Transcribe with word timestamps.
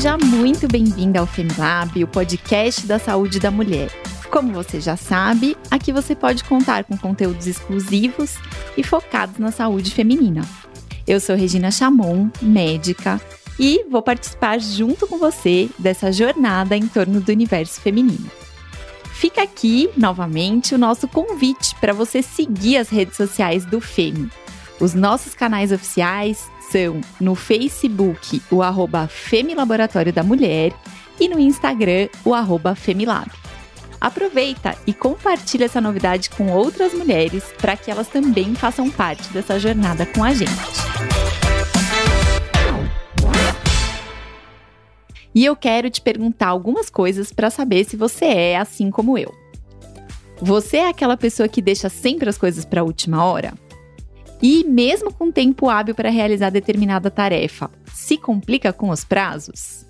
Seja 0.00 0.16
muito 0.16 0.66
bem-vinda 0.66 1.20
ao 1.20 1.26
Femilab, 1.26 2.02
o 2.02 2.08
podcast 2.08 2.86
da 2.86 2.98
saúde 2.98 3.38
da 3.38 3.50
mulher. 3.50 3.90
Como 4.30 4.50
você 4.50 4.80
já 4.80 4.96
sabe, 4.96 5.58
aqui 5.70 5.92
você 5.92 6.14
pode 6.14 6.42
contar 6.44 6.84
com 6.84 6.96
conteúdos 6.96 7.46
exclusivos 7.46 8.36
e 8.78 8.82
focados 8.82 9.36
na 9.36 9.52
saúde 9.52 9.90
feminina. 9.90 10.40
Eu 11.06 11.20
sou 11.20 11.36
Regina 11.36 11.70
Chamon, 11.70 12.30
médica, 12.40 13.20
e 13.58 13.84
vou 13.90 14.00
participar 14.00 14.58
junto 14.58 15.06
com 15.06 15.18
você 15.18 15.68
dessa 15.78 16.10
jornada 16.10 16.74
em 16.74 16.88
torno 16.88 17.20
do 17.20 17.30
universo 17.30 17.78
feminino. 17.82 18.30
Fica 19.12 19.42
aqui, 19.42 19.90
novamente, 19.98 20.74
o 20.74 20.78
nosso 20.78 21.06
convite 21.08 21.76
para 21.78 21.92
você 21.92 22.22
seguir 22.22 22.78
as 22.78 22.88
redes 22.88 23.18
sociais 23.18 23.66
do 23.66 23.82
FEMI. 23.82 24.30
Os 24.80 24.94
nossos 24.94 25.34
canais 25.34 25.70
oficiais 25.70 26.50
são 26.70 27.00
no 27.20 27.34
Facebook, 27.34 28.40
o 28.50 28.62
arroba 28.62 29.08
Femilaboratório 29.08 30.12
da 30.12 30.22
Mulher 30.22 30.72
e 31.18 31.28
no 31.28 31.38
Instagram, 31.38 32.08
o 32.24 32.34
arroba 32.34 32.74
Femilab. 32.74 33.30
Aproveita 34.00 34.76
e 34.86 34.94
compartilha 34.94 35.66
essa 35.66 35.80
novidade 35.80 36.30
com 36.30 36.50
outras 36.50 36.94
mulheres 36.94 37.44
para 37.58 37.76
que 37.76 37.90
elas 37.90 38.08
também 38.08 38.54
façam 38.54 38.88
parte 38.88 39.28
dessa 39.30 39.58
jornada 39.58 40.06
com 40.06 40.24
a 40.24 40.32
gente. 40.32 40.50
E 45.34 45.44
eu 45.44 45.54
quero 45.54 45.90
te 45.90 46.00
perguntar 46.00 46.48
algumas 46.48 46.88
coisas 46.88 47.32
para 47.32 47.50
saber 47.50 47.84
se 47.84 47.96
você 47.96 48.24
é 48.24 48.56
assim 48.56 48.90
como 48.90 49.18
eu. 49.18 49.34
Você 50.40 50.78
é 50.78 50.88
aquela 50.88 51.16
pessoa 51.16 51.48
que 51.48 51.60
deixa 51.60 51.88
sempre 51.88 52.28
as 52.28 52.38
coisas 52.38 52.64
para 52.64 52.80
a 52.80 52.84
última 52.84 53.22
hora? 53.24 53.52
E 54.42 54.64
mesmo 54.64 55.12
com 55.12 55.30
tempo 55.30 55.68
hábil 55.68 55.94
para 55.94 56.08
realizar 56.08 56.50
determinada 56.50 57.10
tarefa, 57.10 57.70
se 57.92 58.16
complica 58.16 58.72
com 58.72 58.88
os 58.88 59.04
prazos? 59.04 59.86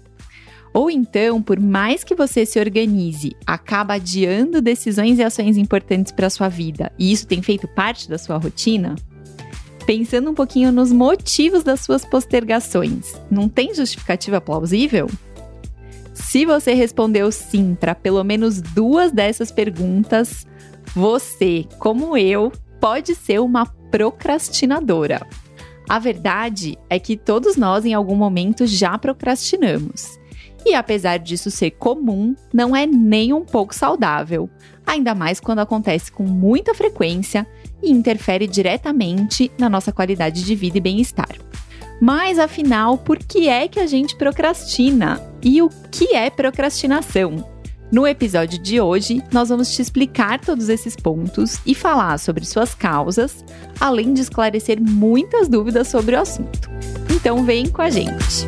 Ou 0.73 0.91
então, 0.91 1.43
por 1.43 1.59
mais 1.59 2.05
que 2.05 2.15
você 2.15 2.47
se 2.47 2.59
organize, 2.59 3.37
acaba 3.47 3.95
adiando 3.95 4.61
decisões 4.61 5.19
e 5.19 5.23
ações 5.23 5.57
importantes 5.57 6.13
para 6.13 6.31
sua 6.31 6.49
vida, 6.49 6.93
e 6.99 7.13
isso 7.13 7.27
tem 7.27 7.43
feito 7.43 7.67
parte 7.69 8.09
da 8.09 8.19
sua 8.19 8.37
rotina? 8.37 8.95
Pensando 9.85 10.31
um 10.31 10.35
pouquinho 10.35 10.71
nos 10.71 10.93
motivos 10.93 11.65
das 11.65 11.81
suas 11.81 12.05
postergações, 12.05 13.21
não 13.31 13.49
tem 13.49 13.75
justificativa 13.75 14.41
plausível? 14.41 15.09
Se 16.15 16.45
você 16.45 16.73
respondeu 16.75 17.33
sim 17.33 17.75
para 17.75 17.95
pelo 17.95 18.23
menos 18.23 18.61
duas 18.61 19.11
dessas 19.11 19.51
perguntas, 19.51 20.47
você, 20.95 21.67
como 21.79 22.17
eu, 22.17 22.53
pode 22.81 23.17
ser 23.17 23.41
uma 23.41 23.67
procrastinadora. 23.91 25.27
A 25.89 25.99
verdade 25.99 26.79
é 26.89 26.99
que 26.99 27.17
todos 27.17 27.57
nós, 27.57 27.85
em 27.85 27.95
algum 27.95 28.15
momento, 28.15 28.67
já 28.67 28.97
procrastinamos. 28.97 30.21
E 30.65 30.75
apesar 30.75 31.19
disso 31.19 31.51
ser 31.51 31.73
comum, 31.73 32.35
não 32.53 32.77
é 32.77 32.87
nem 32.87 33.33
um 33.33 33.45
pouco 33.45 33.75
saudável, 33.75 34.49
ainda 34.87 35.15
mais 35.15 35.41
quando 35.41 35.61
acontece 35.61 36.13
com 36.13 36.23
muita 36.23 36.75
frequência 36.75 37.47
e 37.83 37.91
interfere 37.91 38.47
diretamente 38.47 39.51
na 39.59 39.69
nossa 39.69 39.91
qualidade 39.91 40.45
de 40.45 40.55
vida 40.55 40.79
e 40.79 40.81
bem-estar. 40.81 41.35
Mas 42.01 42.39
afinal, 42.39 42.97
por 42.97 43.19
que 43.19 43.49
é 43.49 43.69
que 43.69 43.81
a 43.81 43.87
gente 43.87 44.17
procrastina? 44.17 45.21
E 45.43 45.61
o 45.61 45.69
que 45.91 46.15
é 46.15 46.31
procrastinação? 46.31 47.50
No 47.93 48.07
episódio 48.07 48.57
de 48.57 48.81
hoje, 48.81 49.21
nós 49.33 49.49
vamos 49.49 49.75
te 49.75 49.83
explicar 49.83 50.41
todos 50.41 50.69
esses 50.69 50.95
pontos 50.95 51.59
e 51.67 51.75
falar 51.75 52.19
sobre 52.19 52.47
suas 52.47 52.73
causas, 52.73 53.45
além 53.81 54.15
de 54.15 54.21
esclarecer 54.21 54.81
muitas 54.81 55.49
dúvidas 55.49 55.89
sobre 55.89 56.15
o 56.15 56.21
assunto. 56.21 56.71
Então, 57.13 57.45
vem 57.45 57.69
com 57.69 57.83
a 57.83 57.91
gente! 57.91 58.47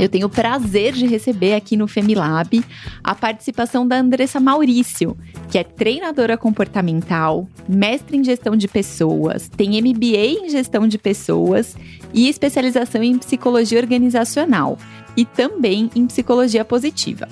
Eu 0.00 0.08
tenho 0.08 0.28
o 0.28 0.30
prazer 0.30 0.94
de 0.94 1.06
receber 1.06 1.54
aqui 1.54 1.76
no 1.76 1.86
Femilab 1.86 2.64
a 3.04 3.14
participação 3.14 3.86
da 3.86 3.98
Andressa 3.98 4.40
Maurício, 4.40 5.14
que 5.50 5.58
é 5.58 5.62
treinadora 5.62 6.38
comportamental, 6.38 7.46
mestre 7.68 8.16
em 8.16 8.24
gestão 8.24 8.56
de 8.56 8.66
pessoas, 8.66 9.50
tem 9.50 9.78
MBA 9.82 10.46
em 10.46 10.48
gestão 10.48 10.88
de 10.88 10.96
pessoas 10.96 11.76
e 12.14 12.30
especialização 12.30 13.02
em 13.02 13.18
psicologia 13.18 13.78
organizacional 13.78 14.78
e 15.14 15.26
também 15.26 15.90
em 15.94 16.06
psicologia 16.06 16.64
positiva. 16.64 17.28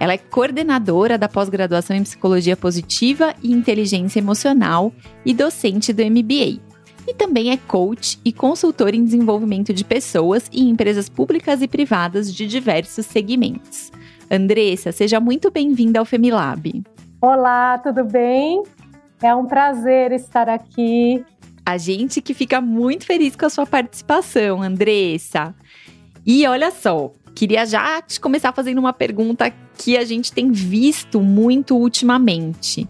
Ela 0.00 0.14
é 0.14 0.18
coordenadora 0.18 1.16
da 1.16 1.28
pós-graduação 1.28 1.94
em 1.94 2.02
psicologia 2.02 2.56
positiva 2.56 3.32
e 3.40 3.52
inteligência 3.52 4.18
emocional 4.18 4.92
e 5.24 5.32
docente 5.32 5.92
do 5.92 6.02
MBA 6.04 6.67
e 7.08 7.14
também 7.14 7.50
é 7.50 7.56
coach 7.56 8.20
e 8.22 8.30
consultor 8.30 8.94
em 8.94 9.02
desenvolvimento 9.02 9.72
de 9.72 9.82
pessoas 9.82 10.46
e 10.52 10.68
empresas 10.68 11.08
públicas 11.08 11.62
e 11.62 11.66
privadas 11.66 12.32
de 12.32 12.46
diversos 12.46 13.06
segmentos. 13.06 13.90
Andressa, 14.30 14.92
seja 14.92 15.18
muito 15.18 15.50
bem-vinda 15.50 15.98
ao 15.98 16.04
Femilab. 16.04 16.84
Olá, 17.18 17.78
tudo 17.78 18.04
bem? 18.04 18.62
É 19.22 19.34
um 19.34 19.46
prazer 19.46 20.12
estar 20.12 20.50
aqui. 20.50 21.24
A 21.64 21.78
gente 21.78 22.20
que 22.20 22.34
fica 22.34 22.60
muito 22.60 23.06
feliz 23.06 23.34
com 23.34 23.46
a 23.46 23.50
sua 23.50 23.66
participação, 23.66 24.62
Andressa. 24.62 25.54
E 26.26 26.46
olha 26.46 26.70
só, 26.70 27.10
queria 27.34 27.64
já 27.64 28.02
te 28.02 28.20
começar 28.20 28.52
fazendo 28.52 28.78
uma 28.78 28.92
pergunta 28.92 29.50
que 29.78 29.96
a 29.96 30.04
gente 30.04 30.30
tem 30.30 30.52
visto 30.52 31.22
muito 31.22 31.74
ultimamente. 31.74 32.86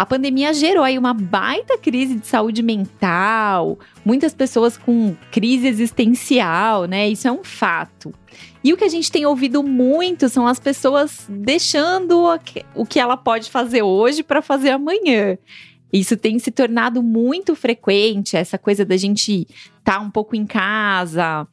A 0.00 0.06
pandemia 0.06 0.54
gerou 0.54 0.82
aí 0.82 0.96
uma 0.96 1.12
baita 1.12 1.76
crise 1.76 2.14
de 2.14 2.26
saúde 2.26 2.62
mental, 2.62 3.78
muitas 4.02 4.32
pessoas 4.32 4.78
com 4.78 5.14
crise 5.30 5.66
existencial, 5.66 6.86
né? 6.86 7.06
Isso 7.06 7.28
é 7.28 7.30
um 7.30 7.44
fato. 7.44 8.10
E 8.64 8.72
o 8.72 8.78
que 8.78 8.84
a 8.84 8.88
gente 8.88 9.12
tem 9.12 9.26
ouvido 9.26 9.62
muito 9.62 10.26
são 10.30 10.46
as 10.46 10.58
pessoas 10.58 11.26
deixando 11.28 12.24
o 12.74 12.86
que 12.86 12.98
ela 12.98 13.14
pode 13.14 13.50
fazer 13.50 13.82
hoje 13.82 14.22
para 14.22 14.40
fazer 14.40 14.70
amanhã. 14.70 15.36
Isso 15.92 16.16
tem 16.16 16.38
se 16.38 16.50
tornado 16.50 17.02
muito 17.02 17.54
frequente, 17.54 18.38
essa 18.38 18.56
coisa 18.56 18.86
da 18.86 18.96
gente 18.96 19.42
estar 19.80 19.98
tá 19.98 20.00
um 20.00 20.10
pouco 20.10 20.34
em 20.34 20.46
casa, 20.46 21.46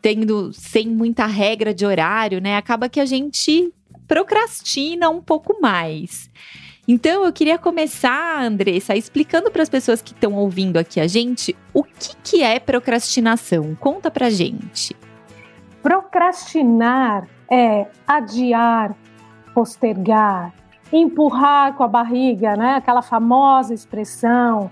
tendo 0.00 0.54
sem 0.54 0.88
muita 0.88 1.26
regra 1.26 1.74
de 1.74 1.84
horário, 1.84 2.40
né? 2.40 2.56
Acaba 2.56 2.88
que 2.88 2.98
a 2.98 3.04
gente 3.04 3.70
procrastina 4.08 5.10
um 5.10 5.20
pouco 5.20 5.60
mais. 5.60 6.30
Então, 6.92 7.24
eu 7.24 7.32
queria 7.32 7.56
começar, 7.56 8.42
Andressa, 8.42 8.96
explicando 8.96 9.48
para 9.48 9.62
as 9.62 9.68
pessoas 9.68 10.02
que 10.02 10.12
estão 10.12 10.34
ouvindo 10.34 10.76
aqui 10.76 10.98
a 10.98 11.06
gente 11.06 11.56
o 11.72 11.84
que, 11.84 12.16
que 12.20 12.42
é 12.42 12.58
procrastinação. 12.58 13.76
Conta 13.76 14.10
para 14.10 14.28
gente. 14.28 14.96
Procrastinar 15.80 17.28
é 17.48 17.86
adiar, 18.04 18.96
postergar, 19.54 20.52
empurrar 20.92 21.74
com 21.74 21.84
a 21.84 21.86
barriga, 21.86 22.56
né? 22.56 22.74
Aquela 22.74 23.02
famosa 23.02 23.72
expressão, 23.72 24.68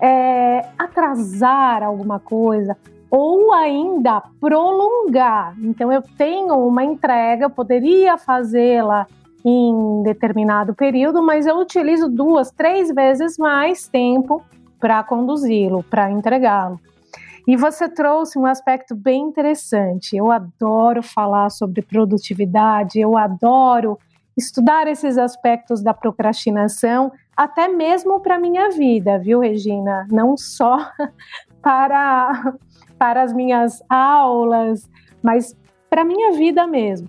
é 0.00 0.66
atrasar 0.78 1.82
alguma 1.82 2.18
coisa 2.18 2.78
ou 3.10 3.52
ainda 3.52 4.22
prolongar. 4.40 5.54
Então 5.60 5.92
eu 5.92 6.00
tenho 6.16 6.54
uma 6.66 6.82
entrega, 6.82 7.44
eu 7.44 7.50
poderia 7.50 8.16
fazê-la 8.16 9.06
em 9.44 10.02
determinado 10.02 10.74
período, 10.74 11.22
mas 11.22 11.46
eu 11.46 11.58
utilizo 11.58 12.08
duas, 12.08 12.50
três 12.50 12.92
vezes 12.92 13.38
mais 13.38 13.88
tempo 13.88 14.42
para 14.80 15.02
conduzi-lo, 15.02 15.82
para 15.82 16.10
entregá-lo. 16.10 16.80
E 17.46 17.56
você 17.56 17.88
trouxe 17.88 18.38
um 18.38 18.44
aspecto 18.44 18.94
bem 18.94 19.22
interessante. 19.22 20.14
Eu 20.14 20.30
adoro 20.30 21.02
falar 21.02 21.50
sobre 21.50 21.80
produtividade, 21.80 23.00
eu 23.00 23.16
adoro 23.16 23.98
estudar 24.36 24.86
esses 24.86 25.16
aspectos 25.16 25.82
da 25.82 25.94
procrastinação, 25.94 27.10
até 27.36 27.66
mesmo 27.66 28.20
para 28.20 28.38
minha 28.38 28.70
vida, 28.70 29.18
viu, 29.18 29.40
Regina? 29.40 30.06
Não 30.10 30.36
só 30.36 30.90
para 31.62 32.54
para 32.98 33.22
as 33.22 33.32
minhas 33.32 33.80
aulas, 33.88 34.90
mas 35.22 35.56
para 35.88 36.04
minha 36.04 36.32
vida 36.32 36.66
mesmo. 36.66 37.08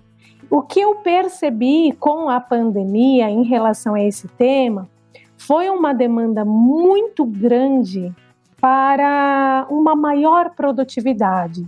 O 0.50 0.62
que 0.62 0.80
eu 0.80 0.96
percebi 0.96 1.92
com 1.92 2.28
a 2.28 2.40
pandemia 2.40 3.30
em 3.30 3.44
relação 3.44 3.94
a 3.94 4.02
esse 4.02 4.26
tema 4.26 4.88
foi 5.38 5.70
uma 5.70 5.94
demanda 5.94 6.44
muito 6.44 7.24
grande 7.24 8.12
para 8.60 9.64
uma 9.70 9.94
maior 9.94 10.50
produtividade, 10.50 11.64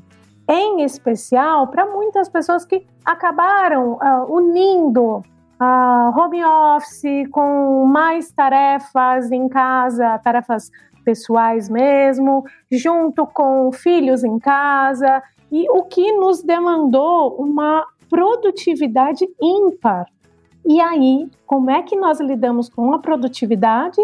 em 0.49 0.83
especial 0.83 1.69
para 1.69 1.87
muitas 1.87 2.29
pessoas 2.29 2.65
que 2.65 2.85
acabaram 3.05 3.93
uh, 3.93 4.35
unindo 4.35 5.19
uh, 5.61 6.19
home 6.19 6.45
office 6.45 7.29
com 7.31 7.87
mais 7.87 8.33
tarefas 8.33 9.31
em 9.31 9.49
casa, 9.49 10.19
tarefas 10.19 10.73
pessoais 11.05 11.69
mesmo, 11.69 12.45
junto 12.71 13.27
com 13.27 13.71
filhos 13.71 14.25
em 14.25 14.41
casa, 14.41 15.23
e 15.53 15.71
o 15.71 15.85
que 15.85 16.13
nos 16.13 16.43
demandou 16.43 17.37
uma 17.37 17.87
produtividade 18.13 19.27
ímpar. 19.41 20.07
E 20.67 20.79
aí, 20.79 21.31
como 21.47 21.71
é 21.71 21.83
que 21.83 21.97
nós 21.97 22.21
lidamos 22.21 22.69
com 22.69 22.93
a 22.93 22.99
produtividade 22.99 24.01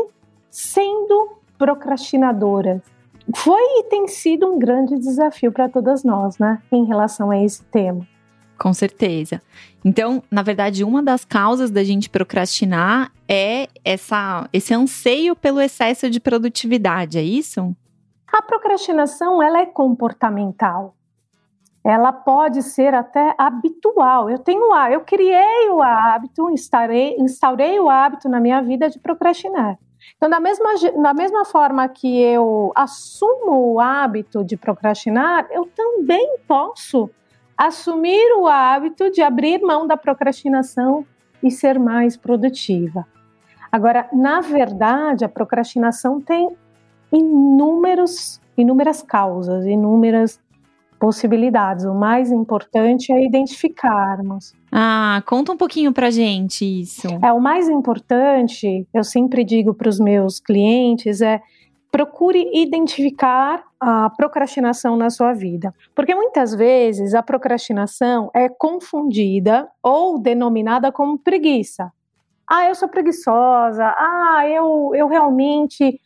sendo 0.50 1.36
procrastinadoras? 1.58 2.80
foi 3.34 3.60
e 3.60 3.84
tem 3.84 4.06
sido 4.06 4.46
um 4.46 4.58
grande 4.58 4.98
desafio 4.98 5.52
para 5.52 5.68
todas 5.68 6.02
nós, 6.02 6.38
né, 6.38 6.62
em 6.72 6.84
relação 6.84 7.30
a 7.30 7.42
esse 7.42 7.62
tema. 7.64 8.06
Com 8.58 8.72
certeza. 8.72 9.40
Então, 9.84 10.22
na 10.30 10.42
verdade, 10.42 10.82
uma 10.82 11.02
das 11.02 11.24
causas 11.24 11.70
da 11.70 11.84
gente 11.84 12.10
procrastinar 12.10 13.12
é 13.28 13.68
essa, 13.84 14.48
esse 14.52 14.74
anseio 14.74 15.36
pelo 15.36 15.60
excesso 15.60 16.10
de 16.10 16.18
produtividade, 16.18 17.18
é 17.18 17.22
isso? 17.22 17.76
A 18.32 18.42
procrastinação 18.42 19.42
ela 19.42 19.60
é 19.60 19.66
comportamental. 19.66 20.96
Ela 21.88 22.12
pode 22.12 22.62
ser 22.62 22.92
até 22.92 23.34
habitual. 23.38 24.28
Eu 24.28 24.38
tenho 24.38 24.68
eu 24.90 25.00
criei 25.00 25.70
o 25.70 25.80
hábito, 25.80 26.50
instaurei, 26.50 27.16
instaurei 27.18 27.80
o 27.80 27.88
hábito 27.88 28.28
na 28.28 28.38
minha 28.38 28.60
vida 28.60 28.90
de 28.90 28.98
procrastinar. 28.98 29.78
Então, 30.14 30.28
da 30.28 30.38
mesma, 30.38 30.74
da 31.02 31.14
mesma 31.14 31.46
forma 31.46 31.88
que 31.88 32.20
eu 32.20 32.72
assumo 32.74 33.72
o 33.72 33.80
hábito 33.80 34.44
de 34.44 34.54
procrastinar, 34.54 35.46
eu 35.50 35.64
também 35.64 36.36
posso 36.46 37.08
assumir 37.56 38.36
o 38.36 38.46
hábito 38.46 39.10
de 39.10 39.22
abrir 39.22 39.62
mão 39.62 39.86
da 39.86 39.96
procrastinação 39.96 41.06
e 41.42 41.50
ser 41.50 41.78
mais 41.78 42.18
produtiva. 42.18 43.06
Agora, 43.72 44.10
na 44.12 44.42
verdade, 44.42 45.24
a 45.24 45.28
procrastinação 45.28 46.20
tem 46.20 46.54
inúmeros, 47.10 48.42
inúmeras 48.58 49.00
causas, 49.00 49.64
inúmeras 49.64 50.38
possibilidades. 50.98 51.84
O 51.84 51.94
mais 51.94 52.30
importante 52.30 53.12
é 53.12 53.24
identificarmos. 53.24 54.52
Ah, 54.70 55.22
conta 55.26 55.52
um 55.52 55.56
pouquinho 55.56 55.92
pra 55.92 56.10
gente 56.10 56.64
isso. 56.64 57.06
É, 57.22 57.32
o 57.32 57.40
mais 57.40 57.68
importante, 57.68 58.86
eu 58.92 59.04
sempre 59.04 59.44
digo 59.44 59.72
para 59.72 59.88
os 59.88 59.98
meus 59.98 60.40
clientes, 60.40 61.20
é 61.20 61.40
procure 61.90 62.50
identificar 62.52 63.62
a 63.80 64.10
procrastinação 64.10 64.96
na 64.96 65.08
sua 65.08 65.32
vida. 65.32 65.74
Porque 65.94 66.14
muitas 66.14 66.54
vezes 66.54 67.14
a 67.14 67.22
procrastinação 67.22 68.30
é 68.34 68.48
confundida 68.48 69.68
ou 69.82 70.18
denominada 70.18 70.92
como 70.92 71.18
preguiça. 71.18 71.90
Ah, 72.46 72.66
eu 72.66 72.74
sou 72.74 72.88
preguiçosa. 72.88 73.84
Ah, 73.96 74.42
eu, 74.48 74.92
eu 74.94 75.06
realmente 75.06 76.00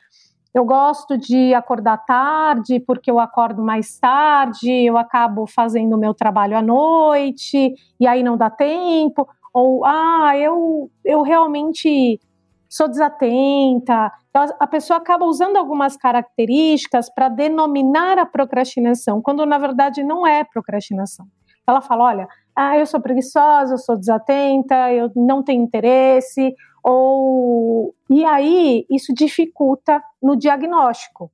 eu 0.55 0.65
gosto 0.65 1.17
de 1.17 1.55
acordar 1.55 1.99
tarde 1.99 2.79
porque 2.81 3.11
eu 3.11 3.19
acordo 3.19 3.63
mais 3.63 3.99
tarde, 3.99 4.71
eu 4.71 4.99
acabo 4.99 5.47
fazendo 5.47 5.95
o 5.95 5.99
meu 5.99 6.13
trabalho 6.13 6.57
à 6.57 6.63
noite 6.63 7.75
e 7.99 8.07
aí 8.07 8.23
não 8.23 8.37
dá 8.37 8.51
tempo. 8.51 9.27
Ou, 9.55 9.85
ah, 9.85 10.37
eu, 10.37 10.91
eu 11.05 11.23
realmente 11.23 12.21
sou 12.69 12.89
desatenta. 12.89 14.11
Então, 14.31 14.47
a 14.59 14.67
pessoa 14.67 14.99
acaba 14.99 15.27
usando 15.27 15.57
algumas 15.57 15.97
características 15.97 17.13
para 17.15 17.29
denominar 17.29 18.19
a 18.19 18.27
procrastinação, 18.27 19.21
quando 19.21 19.45
na 19.45 19.59
verdade 19.59 20.03
não 20.03 20.27
é 20.27 20.43
procrastinação. 20.45 21.27
Ela 21.67 21.81
fala: 21.83 22.05
olha, 22.05 22.29
ah, 22.57 22.79
eu 22.79 22.87
sou 22.87 23.01
preguiçosa, 23.01 23.75
eu 23.75 23.79
sou 23.79 23.97
desatenta, 23.97 24.93
eu 24.93 25.11
não 25.15 25.43
tenho 25.43 25.63
interesse, 25.63 26.55
ou 26.83 27.95
e 28.11 28.25
aí 28.25 28.87
isso 28.91 29.15
dificulta 29.15 30.03
no 30.23 30.37
diagnóstico. 30.37 31.31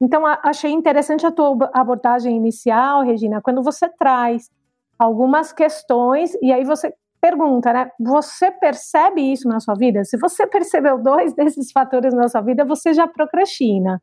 Então 0.00 0.24
achei 0.26 0.70
interessante 0.70 1.26
a 1.26 1.30
tua 1.30 1.70
abordagem 1.74 2.36
inicial, 2.36 3.02
Regina, 3.02 3.40
quando 3.42 3.62
você 3.62 3.88
traz 3.88 4.50
algumas 4.98 5.52
questões 5.52 6.32
e 6.42 6.52
aí 6.52 6.64
você 6.64 6.94
pergunta, 7.20 7.72
né? 7.72 7.90
Você 8.00 8.50
percebe 8.50 9.20
isso 9.20 9.46
na 9.46 9.60
sua 9.60 9.74
vida? 9.74 10.04
Se 10.04 10.16
você 10.16 10.46
percebeu 10.46 10.98
dois 10.98 11.34
desses 11.36 11.70
fatores 11.70 12.14
na 12.14 12.28
sua 12.28 12.40
vida, 12.40 12.64
você 12.64 12.94
já 12.94 13.06
procrastina. 13.06 14.02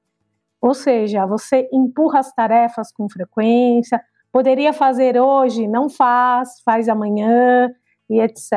Ou 0.62 0.73
seja, 0.73 1.25
você 1.25 1.68
empurra 1.73 2.19
as 2.19 2.33
tarefas 2.33 2.91
com 2.91 3.09
frequência, 3.09 4.01
poderia 4.31 4.73
fazer 4.73 5.19
hoje, 5.19 5.68
não 5.68 5.89
faz, 5.89 6.62
faz 6.63 6.88
amanhã 6.89 7.69
e 8.09 8.19
etc. 8.19 8.50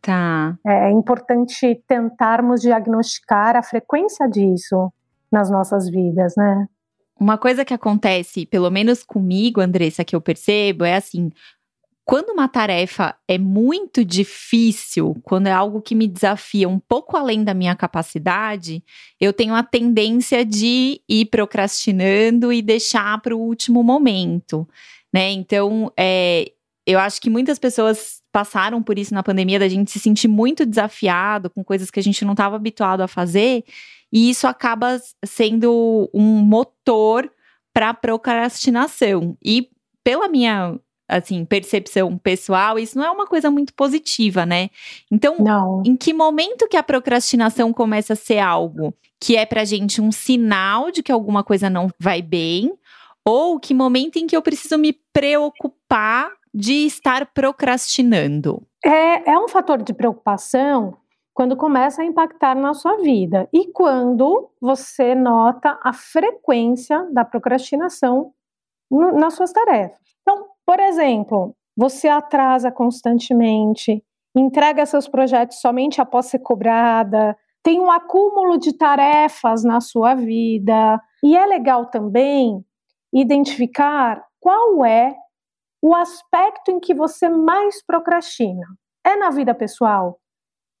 Tá. 0.00 0.56
É 0.66 0.90
importante 0.90 1.82
tentarmos 1.86 2.60
diagnosticar 2.60 3.56
a 3.56 3.62
frequência 3.62 4.28
disso 4.28 4.92
nas 5.30 5.50
nossas 5.50 5.88
vidas, 5.88 6.34
né? 6.36 6.66
Uma 7.18 7.38
coisa 7.38 7.64
que 7.64 7.72
acontece, 7.72 8.44
pelo 8.44 8.70
menos 8.70 9.02
comigo, 9.02 9.60
Andressa, 9.60 10.04
que 10.04 10.14
eu 10.14 10.20
percebo, 10.20 10.84
é 10.84 10.96
assim: 10.96 11.30
quando 12.04 12.30
uma 12.30 12.46
tarefa 12.46 13.16
é 13.26 13.36
muito 13.36 14.04
difícil, 14.04 15.16
quando 15.24 15.48
é 15.48 15.52
algo 15.52 15.82
que 15.82 15.94
me 15.94 16.06
desafia 16.06 16.68
um 16.68 16.78
pouco 16.78 17.16
além 17.16 17.42
da 17.42 17.52
minha 17.52 17.74
capacidade, 17.74 18.84
eu 19.20 19.32
tenho 19.32 19.54
a 19.54 19.62
tendência 19.62 20.44
de 20.44 21.00
ir 21.08 21.26
procrastinando 21.26 22.52
e 22.52 22.62
deixar 22.62 23.20
para 23.20 23.34
o 23.34 23.40
último 23.40 23.82
momento, 23.82 24.68
né? 25.12 25.32
Então, 25.32 25.90
é, 25.98 26.52
eu 26.86 27.00
acho 27.00 27.20
que 27.20 27.28
muitas 27.28 27.58
pessoas 27.58 28.22
passaram 28.36 28.82
por 28.82 28.98
isso 28.98 29.14
na 29.14 29.22
pandemia, 29.22 29.58
da 29.58 29.66
gente 29.66 29.90
se 29.90 29.98
sentir 29.98 30.28
muito 30.28 30.66
desafiado 30.66 31.48
com 31.48 31.64
coisas 31.64 31.90
que 31.90 31.98
a 31.98 32.02
gente 32.02 32.22
não 32.22 32.32
estava 32.32 32.54
habituado 32.54 33.00
a 33.00 33.08
fazer, 33.08 33.64
e 34.12 34.28
isso 34.28 34.46
acaba 34.46 35.00
sendo 35.24 36.10
um 36.12 36.42
motor 36.42 37.32
para 37.72 37.94
procrastinação. 37.94 39.38
E 39.42 39.70
pela 40.04 40.28
minha 40.28 40.78
assim, 41.08 41.46
percepção 41.46 42.18
pessoal, 42.18 42.78
isso 42.78 42.98
não 42.98 43.06
é 43.06 43.10
uma 43.10 43.26
coisa 43.26 43.50
muito 43.50 43.72
positiva, 43.72 44.44
né? 44.44 44.68
Então, 45.10 45.36
não. 45.38 45.82
em 45.86 45.96
que 45.96 46.12
momento 46.12 46.68
que 46.68 46.76
a 46.76 46.82
procrastinação 46.82 47.72
começa 47.72 48.12
a 48.12 48.16
ser 48.16 48.40
algo 48.40 48.92
que 49.18 49.34
é 49.34 49.46
pra 49.46 49.64
gente 49.64 50.02
um 50.02 50.12
sinal 50.12 50.90
de 50.90 51.02
que 51.02 51.10
alguma 51.10 51.42
coisa 51.42 51.70
não 51.70 51.88
vai 51.98 52.20
bem, 52.20 52.70
ou 53.24 53.58
que 53.58 53.72
momento 53.72 54.18
em 54.18 54.26
que 54.26 54.36
eu 54.36 54.42
preciso 54.42 54.76
me 54.76 54.92
preocupar 55.10 56.30
de 56.52 56.86
estar 56.86 57.26
procrastinando? 57.32 58.62
É, 58.84 59.32
é 59.32 59.38
um 59.38 59.48
fator 59.48 59.82
de 59.82 59.92
preocupação 59.92 60.96
quando 61.34 61.56
começa 61.56 62.00
a 62.00 62.04
impactar 62.04 62.54
na 62.54 62.72
sua 62.72 62.96
vida 62.96 63.48
e 63.52 63.70
quando 63.72 64.50
você 64.60 65.14
nota 65.14 65.78
a 65.84 65.92
frequência 65.92 67.06
da 67.12 67.24
procrastinação 67.24 68.32
nas 68.90 69.34
suas 69.34 69.52
tarefas. 69.52 69.98
Então, 70.22 70.46
por 70.64 70.80
exemplo, 70.80 71.54
você 71.76 72.08
atrasa 72.08 72.70
constantemente, 72.72 74.02
entrega 74.34 74.86
seus 74.86 75.06
projetos 75.06 75.60
somente 75.60 76.00
após 76.00 76.26
ser 76.26 76.38
cobrada, 76.38 77.36
tem 77.62 77.80
um 77.80 77.90
acúmulo 77.90 78.58
de 78.58 78.72
tarefas 78.72 79.64
na 79.64 79.80
sua 79.80 80.14
vida. 80.14 81.00
E 81.22 81.36
é 81.36 81.44
legal 81.44 81.86
também 81.86 82.64
identificar 83.12 84.24
qual 84.40 84.84
é 84.86 85.14
o 85.86 85.94
aspecto 85.94 86.72
em 86.72 86.80
que 86.80 86.92
você 86.92 87.28
mais 87.28 87.80
procrastina. 87.80 88.66
É 89.04 89.14
na 89.14 89.30
vida 89.30 89.54
pessoal? 89.54 90.18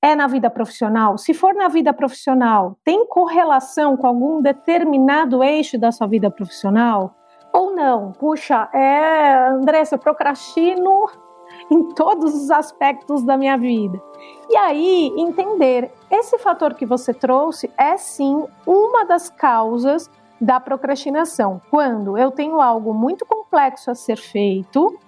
É 0.02 0.16
na 0.16 0.26
vida 0.26 0.50
profissional? 0.50 1.16
Se 1.16 1.32
for 1.32 1.54
na 1.54 1.68
vida 1.68 1.92
profissional, 1.92 2.76
tem 2.84 3.06
correlação 3.06 3.96
com 3.96 4.04
algum 4.04 4.42
determinado 4.42 5.44
eixo 5.44 5.78
da 5.78 5.92
sua 5.92 6.08
vida 6.08 6.28
profissional? 6.28 7.14
Ou 7.52 7.72
não? 7.72 8.10
Puxa, 8.14 8.68
é, 8.74 9.46
Andressa, 9.46 9.94
eu 9.94 10.00
procrastino 10.00 11.08
em 11.70 11.94
todos 11.94 12.34
os 12.34 12.50
aspectos 12.50 13.22
da 13.22 13.36
minha 13.36 13.56
vida. 13.56 14.02
E 14.50 14.56
aí, 14.56 15.12
entender, 15.16 15.92
esse 16.10 16.36
fator 16.36 16.74
que 16.74 16.84
você 16.84 17.14
trouxe 17.14 17.70
é 17.78 17.96
sim 17.96 18.44
uma 18.66 19.04
das 19.04 19.30
causas 19.30 20.10
da 20.40 20.58
procrastinação. 20.58 21.62
Quando 21.70 22.18
eu 22.18 22.32
tenho 22.32 22.60
algo 22.60 22.92
muito 22.92 23.24
complexo 23.46 23.90
a 23.90 23.94
ser 23.94 24.16
feito, 24.16 24.98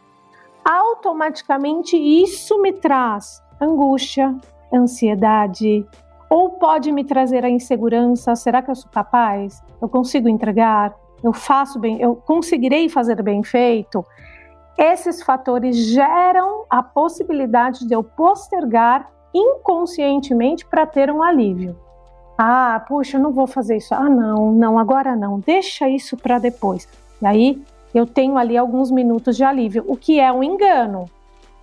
automaticamente 0.64 1.96
isso 1.96 2.60
me 2.62 2.72
traz 2.72 3.42
angústia, 3.60 4.34
ansiedade, 4.72 5.84
ou 6.30 6.50
pode 6.50 6.92
me 6.92 7.04
trazer 7.04 7.44
a 7.44 7.50
insegurança: 7.50 8.34
será 8.36 8.62
que 8.62 8.70
eu 8.70 8.74
sou 8.74 8.90
capaz? 8.90 9.62
Eu 9.80 9.88
consigo 9.88 10.28
entregar? 10.28 10.94
Eu 11.22 11.32
faço 11.32 11.78
bem? 11.78 12.00
Eu 12.00 12.14
conseguirei 12.14 12.88
fazer 12.88 13.22
bem 13.22 13.42
feito? 13.42 14.04
Esses 14.76 15.22
fatores 15.22 15.76
geram 15.76 16.64
a 16.70 16.82
possibilidade 16.82 17.84
de 17.86 17.92
eu 17.92 18.04
postergar 18.04 19.10
inconscientemente 19.34 20.64
para 20.64 20.86
ter 20.86 21.10
um 21.10 21.22
alívio. 21.22 21.76
Ah, 22.38 22.84
puxa, 22.86 23.16
eu 23.16 23.20
não 23.20 23.32
vou 23.32 23.48
fazer 23.48 23.78
isso. 23.78 23.92
Ah, 23.92 24.08
não, 24.08 24.52
não, 24.52 24.78
agora 24.78 25.16
não. 25.16 25.40
Deixa 25.40 25.88
isso 25.88 26.16
para 26.16 26.38
depois. 26.38 26.88
E 27.20 27.26
aí 27.26 27.62
eu 27.94 28.06
tenho 28.06 28.36
ali 28.36 28.56
alguns 28.56 28.90
minutos 28.90 29.36
de 29.36 29.44
alívio, 29.44 29.84
o 29.86 29.96
que 29.96 30.20
é 30.20 30.32
um 30.32 30.42
engano, 30.42 31.06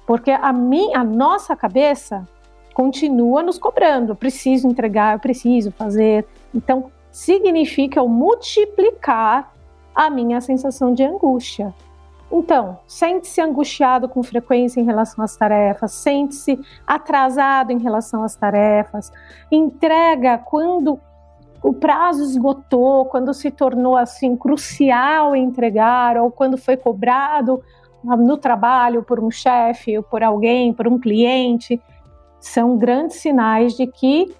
porque 0.05 0.31
a 0.31 0.51
minha, 0.51 0.99
a 0.99 1.03
nossa 1.03 1.55
cabeça 1.55 2.27
continua 2.73 3.41
nos 3.41 3.57
cobrando. 3.57 4.11
Eu 4.11 4.15
preciso 4.15 4.67
entregar, 4.67 5.15
eu 5.15 5.19
preciso 5.19 5.71
fazer. 5.71 6.25
Então 6.53 6.91
significa 7.11 7.99
eu 7.99 8.07
multiplicar 8.07 9.53
a 9.95 10.09
minha 10.09 10.41
sensação 10.41 10.93
de 10.93 11.03
angústia. 11.03 11.73
Então, 12.29 12.79
sente-se 12.85 13.39
angustiado 13.39 14.09
com 14.09 14.21
frequência 14.21 14.81
em 14.81 14.83
relação 14.83 15.23
às 15.23 15.37
tarefas, 15.37 15.93
sente-se 15.93 16.59
atrasado 16.85 17.71
em 17.71 17.77
relação 17.77 18.23
às 18.23 18.35
tarefas, 18.35 19.13
entrega 19.49 20.37
quando 20.37 20.99
o 21.67 21.73
prazo 21.73 22.21
esgotou, 22.21 23.05
quando 23.05 23.33
se 23.33 23.49
tornou 23.49 23.97
assim 23.97 24.37
crucial 24.37 25.35
entregar, 25.35 26.15
ou 26.15 26.29
quando 26.29 26.59
foi 26.59 26.77
cobrado 26.77 27.59
no 28.03 28.37
trabalho 28.37 29.01
por 29.01 29.19
um 29.19 29.31
chefe, 29.31 29.99
por 30.03 30.21
alguém, 30.21 30.71
por 30.71 30.87
um 30.87 30.99
cliente, 30.99 31.81
são 32.39 32.77
grandes 32.77 33.17
sinais 33.17 33.75
de 33.75 33.87
que 33.87 34.31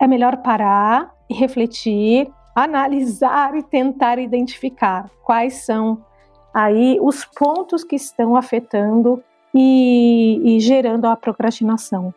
é 0.00 0.08
melhor 0.08 0.38
parar 0.38 1.14
e 1.30 1.34
refletir, 1.34 2.28
analisar 2.56 3.54
e 3.54 3.62
tentar 3.62 4.18
identificar 4.18 5.08
quais 5.22 5.64
são 5.64 6.04
aí 6.52 6.98
os 7.00 7.24
pontos 7.24 7.84
que 7.84 7.94
estão 7.94 8.34
afetando 8.34 9.22
e, 9.54 10.56
e 10.56 10.58
gerando 10.58 11.04
a 11.04 11.14
procrastinação. 11.14 12.12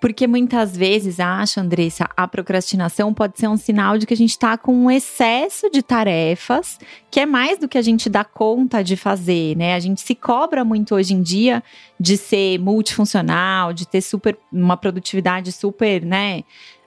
Porque 0.00 0.28
muitas 0.28 0.76
vezes, 0.76 1.18
acho, 1.18 1.58
Andressa, 1.58 2.08
a 2.16 2.28
procrastinação 2.28 3.12
pode 3.12 3.38
ser 3.38 3.48
um 3.48 3.56
sinal 3.56 3.98
de 3.98 4.06
que 4.06 4.14
a 4.14 4.16
gente 4.16 4.30
está 4.30 4.56
com 4.56 4.72
um 4.72 4.90
excesso 4.90 5.68
de 5.70 5.82
tarefas, 5.82 6.78
que 7.10 7.18
é 7.18 7.26
mais 7.26 7.58
do 7.58 7.68
que 7.68 7.76
a 7.76 7.82
gente 7.82 8.08
dá 8.08 8.24
conta 8.24 8.82
de 8.82 8.96
fazer, 8.96 9.56
né? 9.56 9.74
A 9.74 9.80
gente 9.80 10.00
se 10.00 10.14
cobra 10.14 10.64
muito 10.64 10.94
hoje 10.94 11.14
em 11.14 11.22
dia 11.22 11.62
de 11.98 12.16
ser 12.16 12.58
multifuncional, 12.58 13.72
de 13.72 13.88
ter 13.88 14.00
super 14.00 14.38
uma 14.52 14.76
produtividade 14.76 15.50
super, 15.50 16.04
né? 16.04 16.44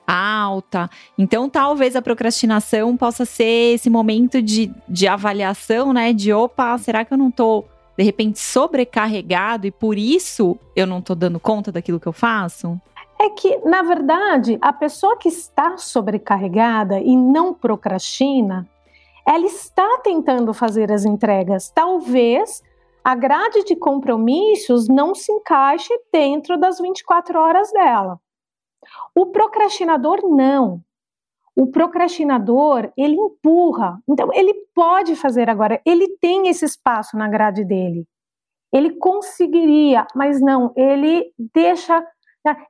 alta. 0.07 0.89
Então, 1.17 1.49
talvez 1.49 1.95
a 1.95 2.01
procrastinação 2.01 2.97
possa 2.97 3.23
ser 3.23 3.75
esse 3.75 3.89
momento 3.89 4.41
de, 4.41 4.69
de 4.87 5.07
avaliação, 5.07 5.93
né? 5.93 6.11
De 6.11 6.33
opa, 6.33 6.77
será 6.77 7.05
que 7.05 7.13
eu 7.13 7.17
não 7.17 7.29
estou 7.29 7.67
de 7.97 8.03
repente 8.03 8.39
sobrecarregado 8.39 9.67
e 9.67 9.71
por 9.71 9.97
isso 9.97 10.57
eu 10.75 10.87
não 10.87 10.99
estou 10.99 11.15
dando 11.15 11.39
conta 11.39 11.71
daquilo 11.71 11.99
que 11.99 12.07
eu 12.07 12.13
faço? 12.13 12.79
É 13.21 13.29
que, 13.29 13.55
na 13.59 13.83
verdade, 13.83 14.57
a 14.59 14.73
pessoa 14.73 15.15
que 15.15 15.27
está 15.27 15.77
sobrecarregada 15.77 16.99
e 16.99 17.15
não 17.15 17.53
procrastina, 17.53 18.67
ela 19.27 19.45
está 19.45 19.99
tentando 20.03 20.55
fazer 20.55 20.91
as 20.91 21.05
entregas. 21.05 21.69
Talvez 21.69 22.63
a 23.03 23.13
grade 23.13 23.63
de 23.63 23.75
compromissos 23.75 24.87
não 24.87 25.13
se 25.13 25.31
encaixe 25.31 25.93
dentro 26.11 26.57
das 26.57 26.79
24 26.79 27.39
horas 27.39 27.71
dela. 27.71 28.19
O 29.13 29.27
procrastinador 29.27 30.27
não. 30.27 30.81
O 31.55 31.67
procrastinador, 31.67 32.91
ele 32.97 33.15
empurra. 33.15 34.01
Então, 34.07 34.29
ele 34.33 34.53
pode 34.73 35.15
fazer 35.15 35.47
agora, 35.47 35.79
ele 35.85 36.07
tem 36.19 36.47
esse 36.47 36.65
espaço 36.65 37.15
na 37.15 37.27
grade 37.27 37.63
dele. 37.63 38.07
Ele 38.71 38.95
conseguiria, 38.95 40.07
mas 40.15 40.41
não, 40.41 40.71
ele 40.75 41.31
deixa? 41.53 42.03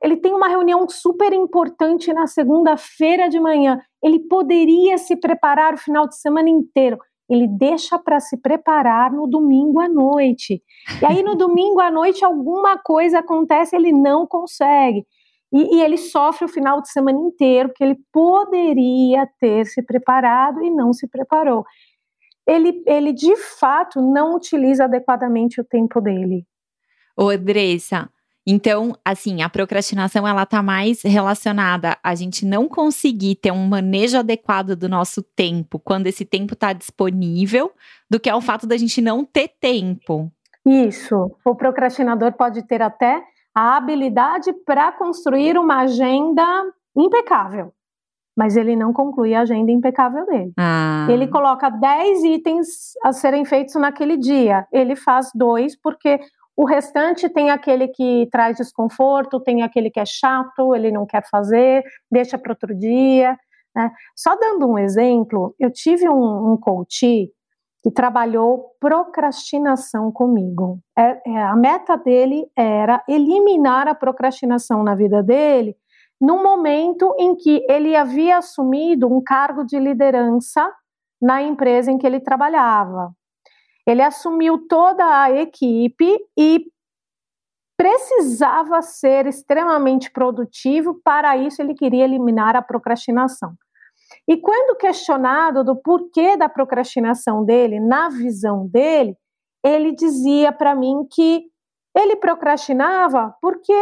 Ele 0.02 0.16
tem 0.16 0.34
uma 0.34 0.48
reunião 0.48 0.86
super 0.88 1.32
importante 1.32 2.12
na 2.12 2.26
segunda-feira 2.26 3.28
de 3.28 3.40
manhã. 3.40 3.80
Ele 4.02 4.18
poderia 4.20 4.98
se 4.98 5.16
preparar 5.16 5.74
o 5.74 5.78
final 5.78 6.06
de 6.06 6.16
semana 6.16 6.50
inteiro. 6.50 6.98
Ele 7.28 7.48
deixa 7.48 7.98
para 7.98 8.20
se 8.20 8.36
preparar 8.36 9.10
no 9.10 9.26
domingo 9.26 9.80
à 9.80 9.88
noite. 9.88 10.62
E 11.00 11.06
aí, 11.06 11.22
no 11.22 11.34
domingo 11.36 11.80
à 11.80 11.90
noite, 11.90 12.24
alguma 12.24 12.76
coisa 12.76 13.20
acontece, 13.20 13.74
ele 13.74 13.92
não 13.92 14.26
consegue. 14.26 15.06
E, 15.52 15.76
e, 15.76 15.82
ele 15.82 15.96
sofre 15.96 16.46
o 16.46 16.48
final 16.48 16.80
de 16.80 16.90
semana 16.90 17.18
inteiro, 17.18 17.68
porque 17.68 17.84
ele 17.84 17.98
poderia 18.12 19.28
ter 19.38 19.66
se 19.66 19.82
preparado 19.82 20.62
e 20.62 20.70
não 20.70 20.92
se 20.92 21.06
preparou. 21.06 21.64
Ele, 22.46 22.82
ele 22.86 23.12
de 23.12 23.36
fato 23.36 24.00
não 24.00 24.34
utiliza 24.34 24.84
adequadamente 24.84 25.60
o 25.60 25.64
tempo 25.64 26.00
dele. 26.00 26.46
Ô, 27.16 27.28
Andressa, 27.28 28.10
então, 28.46 28.96
assim, 29.04 29.40
a 29.40 29.48
procrastinação 29.48 30.26
ela 30.26 30.44
tá 30.44 30.62
mais 30.62 31.02
relacionada 31.02 31.96
a 32.02 32.14
gente 32.14 32.44
não 32.44 32.68
conseguir 32.68 33.36
ter 33.36 33.52
um 33.52 33.66
manejo 33.68 34.18
adequado 34.18 34.74
do 34.74 34.88
nosso 34.88 35.22
tempo 35.22 35.78
quando 35.78 36.08
esse 36.08 36.24
tempo 36.24 36.54
está 36.54 36.72
disponível, 36.72 37.72
do 38.10 38.18
que 38.18 38.28
ao 38.28 38.40
fato 38.40 38.66
da 38.66 38.76
gente 38.76 39.00
não 39.00 39.24
ter 39.24 39.48
tempo. 39.60 40.30
Isso. 40.66 41.30
O 41.44 41.54
procrastinador 41.54 42.32
pode 42.32 42.62
ter 42.62 42.82
até 42.82 43.22
a 43.54 43.76
habilidade 43.76 44.52
para 44.64 44.90
construir 44.92 45.56
uma 45.56 45.82
agenda 45.82 46.44
impecável, 46.96 47.72
mas 48.36 48.56
ele 48.56 48.74
não 48.74 48.92
conclui 48.92 49.34
a 49.34 49.42
agenda 49.42 49.70
impecável 49.70 50.26
dele. 50.26 50.52
Ah. 50.58 51.06
Ele 51.08 51.28
coloca 51.28 51.68
10 51.68 52.24
itens 52.24 52.66
a 53.04 53.12
serem 53.12 53.44
feitos 53.44 53.74
naquele 53.74 54.16
dia. 54.16 54.66
Ele 54.72 54.96
faz 54.96 55.30
dois 55.34 55.78
porque 55.80 56.18
o 56.62 56.64
restante 56.64 57.28
tem 57.28 57.50
aquele 57.50 57.88
que 57.88 58.28
traz 58.30 58.56
desconforto, 58.56 59.40
tem 59.40 59.62
aquele 59.62 59.90
que 59.90 59.98
é 59.98 60.04
chato, 60.06 60.76
ele 60.76 60.92
não 60.92 61.04
quer 61.04 61.24
fazer, 61.28 61.82
deixa 62.08 62.38
para 62.38 62.52
outro 62.52 62.72
dia. 62.72 63.36
Né? 63.74 63.90
Só 64.14 64.36
dando 64.36 64.68
um 64.68 64.78
exemplo, 64.78 65.56
eu 65.58 65.72
tive 65.72 66.08
um, 66.08 66.52
um 66.52 66.56
coach 66.56 67.28
que 67.82 67.90
trabalhou 67.90 68.76
procrastinação 68.78 70.12
comigo. 70.12 70.78
É, 70.96 71.32
é, 71.32 71.42
a 71.42 71.56
meta 71.56 71.96
dele 71.96 72.46
era 72.56 73.02
eliminar 73.08 73.88
a 73.88 73.94
procrastinação 73.94 74.84
na 74.84 74.94
vida 74.94 75.20
dele, 75.20 75.76
no 76.20 76.44
momento 76.44 77.12
em 77.18 77.34
que 77.34 77.66
ele 77.68 77.96
havia 77.96 78.38
assumido 78.38 79.12
um 79.12 79.20
cargo 79.20 79.64
de 79.64 79.80
liderança 79.80 80.72
na 81.20 81.42
empresa 81.42 81.90
em 81.90 81.98
que 81.98 82.06
ele 82.06 82.20
trabalhava. 82.20 83.12
Ele 83.86 84.02
assumiu 84.02 84.66
toda 84.68 85.04
a 85.22 85.30
equipe 85.30 86.18
e 86.36 86.66
precisava 87.76 88.80
ser 88.80 89.26
extremamente 89.26 90.10
produtivo, 90.10 91.00
para 91.02 91.36
isso 91.36 91.60
ele 91.60 91.74
queria 91.74 92.04
eliminar 92.04 92.54
a 92.54 92.62
procrastinação. 92.62 93.54
E 94.28 94.36
quando 94.36 94.76
questionado 94.76 95.64
do 95.64 95.74
porquê 95.74 96.36
da 96.36 96.48
procrastinação 96.48 97.44
dele, 97.44 97.80
na 97.80 98.08
visão 98.08 98.68
dele, 98.68 99.16
ele 99.64 99.92
dizia 99.94 100.52
para 100.52 100.74
mim 100.74 101.06
que 101.10 101.44
ele 101.96 102.16
procrastinava 102.16 103.34
porque 103.40 103.72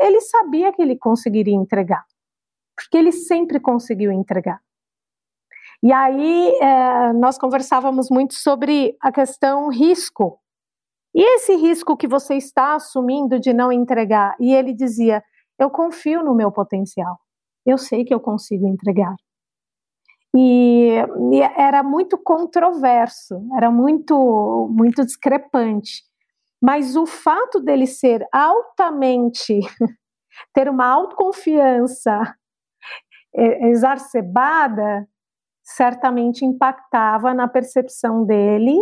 ele 0.00 0.20
sabia 0.20 0.72
que 0.72 0.80
ele 0.80 0.96
conseguiria 0.96 1.54
entregar, 1.54 2.04
porque 2.76 2.96
ele 2.96 3.12
sempre 3.12 3.60
conseguiu 3.60 4.10
entregar. 4.10 4.60
E 5.82 5.92
aí 5.92 6.58
é, 6.60 7.12
nós 7.14 7.38
conversávamos 7.38 8.10
muito 8.10 8.34
sobre 8.34 8.96
a 9.00 9.10
questão 9.10 9.68
risco. 9.68 10.38
E 11.14 11.22
esse 11.36 11.56
risco 11.56 11.96
que 11.96 12.06
você 12.06 12.34
está 12.34 12.74
assumindo 12.74 13.40
de 13.40 13.52
não 13.52 13.72
entregar? 13.72 14.36
E 14.38 14.54
ele 14.54 14.74
dizia: 14.74 15.22
Eu 15.58 15.70
confio 15.70 16.22
no 16.22 16.34
meu 16.34 16.52
potencial. 16.52 17.18
Eu 17.66 17.78
sei 17.78 18.04
que 18.04 18.14
eu 18.14 18.20
consigo 18.20 18.66
entregar. 18.66 19.14
E, 20.34 20.94
e 21.32 21.40
era 21.56 21.82
muito 21.82 22.16
controverso, 22.16 23.42
era 23.56 23.70
muito, 23.70 24.68
muito 24.70 25.04
discrepante. 25.04 26.04
Mas 26.62 26.94
o 26.94 27.06
fato 27.06 27.58
dele 27.58 27.86
ser 27.86 28.24
altamente, 28.32 29.58
ter 30.54 30.68
uma 30.68 30.86
autoconfiança 30.86 32.36
exacerbada, 33.34 35.08
certamente 35.76 36.44
impactava 36.44 37.32
na 37.32 37.46
percepção 37.46 38.24
dele 38.24 38.76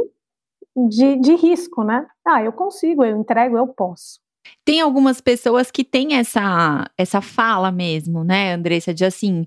de, 0.88 1.16
de 1.16 1.34
risco, 1.34 1.82
né? 1.82 2.06
Ah, 2.26 2.42
eu 2.42 2.52
consigo, 2.52 3.04
eu 3.04 3.16
entrego, 3.16 3.56
eu 3.56 3.66
posso. 3.68 4.20
Tem 4.64 4.80
algumas 4.80 5.20
pessoas 5.20 5.70
que 5.70 5.84
têm 5.84 6.14
essa, 6.14 6.90
essa 6.96 7.20
fala 7.20 7.70
mesmo, 7.70 8.24
né, 8.24 8.54
Andressa, 8.54 8.94
de 8.94 9.04
assim, 9.04 9.46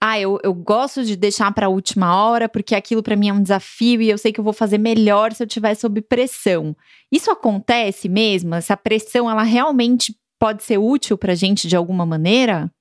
ah, 0.00 0.18
eu, 0.18 0.38
eu 0.42 0.52
gosto 0.52 1.04
de 1.04 1.14
deixar 1.14 1.52
para 1.52 1.66
a 1.66 1.68
última 1.70 2.16
hora 2.24 2.48
porque 2.48 2.74
aquilo 2.74 3.02
para 3.02 3.14
mim 3.14 3.28
é 3.28 3.32
um 3.32 3.42
desafio 3.42 4.00
e 4.00 4.10
eu 4.10 4.18
sei 4.18 4.32
que 4.32 4.40
eu 4.40 4.44
vou 4.44 4.52
fazer 4.52 4.78
melhor 4.78 5.32
se 5.32 5.42
eu 5.42 5.46
estiver 5.46 5.74
sob 5.74 6.00
pressão. 6.00 6.74
Isso 7.12 7.30
acontece 7.30 8.08
mesmo? 8.08 8.54
Essa 8.54 8.76
pressão, 8.76 9.30
ela 9.30 9.42
realmente 9.42 10.16
pode 10.38 10.62
ser 10.62 10.78
útil 10.78 11.18
para 11.18 11.34
gente 11.34 11.68
de 11.68 11.76
alguma 11.76 12.06
maneira? 12.06 12.72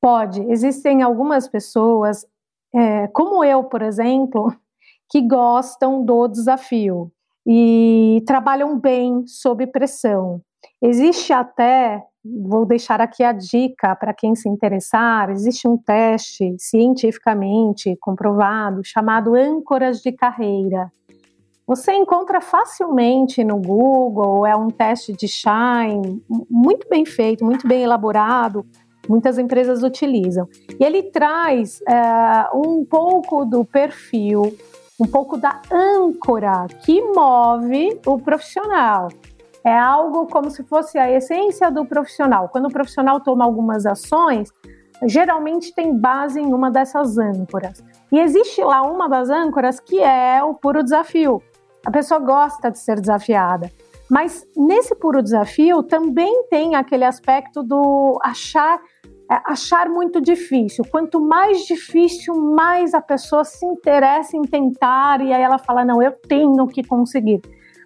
Pode. 0.00 0.40
Existem 0.50 1.02
algumas 1.02 1.48
pessoas 1.48 2.24
é, 2.74 3.08
como 3.08 3.44
eu, 3.44 3.64
por 3.64 3.82
exemplo, 3.82 4.54
que 5.08 5.20
gostam 5.20 6.04
do 6.04 6.28
desafio 6.28 7.10
e 7.46 8.22
trabalham 8.26 8.78
bem 8.78 9.26
sob 9.26 9.66
pressão. 9.66 10.40
Existe 10.80 11.32
até, 11.32 12.02
vou 12.24 12.64
deixar 12.64 13.00
aqui 13.00 13.24
a 13.24 13.32
dica 13.32 13.96
para 13.96 14.14
quem 14.14 14.34
se 14.34 14.48
interessar, 14.48 15.30
existe 15.30 15.66
um 15.66 15.76
teste 15.76 16.54
cientificamente 16.58 17.96
comprovado 18.00 18.82
chamado 18.84 19.34
âncoras 19.34 20.00
de 20.00 20.12
carreira. 20.12 20.92
Você 21.66 21.92
encontra 21.92 22.40
facilmente 22.40 23.44
no 23.44 23.56
Google, 23.56 24.44
é 24.44 24.56
um 24.56 24.70
teste 24.70 25.12
de 25.12 25.28
Shine, 25.28 26.20
muito 26.50 26.88
bem 26.88 27.06
feito, 27.06 27.44
muito 27.44 27.66
bem 27.66 27.82
elaborado, 27.84 28.66
muitas 29.10 29.38
empresas 29.38 29.82
utilizam. 29.82 30.48
E 30.78 30.84
ele 30.84 31.02
traz 31.02 31.82
é, 31.82 32.48
um 32.54 32.84
pouco 32.84 33.44
do 33.44 33.64
perfil, 33.64 34.56
um 35.00 35.06
pouco 35.06 35.36
da 35.36 35.60
âncora 35.70 36.68
que 36.84 37.02
move 37.02 38.00
o 38.06 38.18
profissional. 38.20 39.08
É 39.64 39.76
algo 39.76 40.26
como 40.26 40.48
se 40.48 40.62
fosse 40.62 40.96
a 40.96 41.10
essência 41.10 41.70
do 41.70 41.84
profissional. 41.84 42.48
Quando 42.48 42.66
o 42.66 42.72
profissional 42.72 43.18
toma 43.20 43.44
algumas 43.44 43.84
ações, 43.84 44.48
geralmente 45.04 45.74
tem 45.74 45.94
base 45.94 46.40
em 46.40 46.54
uma 46.54 46.70
dessas 46.70 47.18
âncoras. 47.18 47.82
E 48.12 48.18
existe 48.20 48.62
lá 48.62 48.82
uma 48.82 49.08
das 49.08 49.28
âncoras 49.28 49.80
que 49.80 50.00
é 50.00 50.42
o 50.42 50.54
puro 50.54 50.84
desafio. 50.84 51.42
A 51.84 51.90
pessoa 51.90 52.20
gosta 52.20 52.70
de 52.70 52.78
ser 52.78 53.00
desafiada. 53.00 53.70
Mas 54.08 54.46
nesse 54.56 54.94
puro 54.94 55.22
desafio 55.22 55.82
também 55.82 56.44
tem 56.50 56.74
aquele 56.74 57.04
aspecto 57.04 57.62
do 57.62 58.18
achar 58.22 58.80
é, 59.30 59.40
achar 59.44 59.88
muito 59.88 60.20
difícil. 60.20 60.84
Quanto 60.90 61.20
mais 61.20 61.60
difícil, 61.60 62.34
mais 62.34 62.94
a 62.94 63.00
pessoa 63.00 63.44
se 63.44 63.64
interessa 63.64 64.36
em 64.36 64.42
tentar 64.42 65.20
e 65.20 65.32
aí 65.32 65.42
ela 65.42 65.58
fala: 65.58 65.84
"Não, 65.84 66.02
eu 66.02 66.12
tenho 66.12 66.66
que 66.66 66.82
conseguir". 66.82 67.40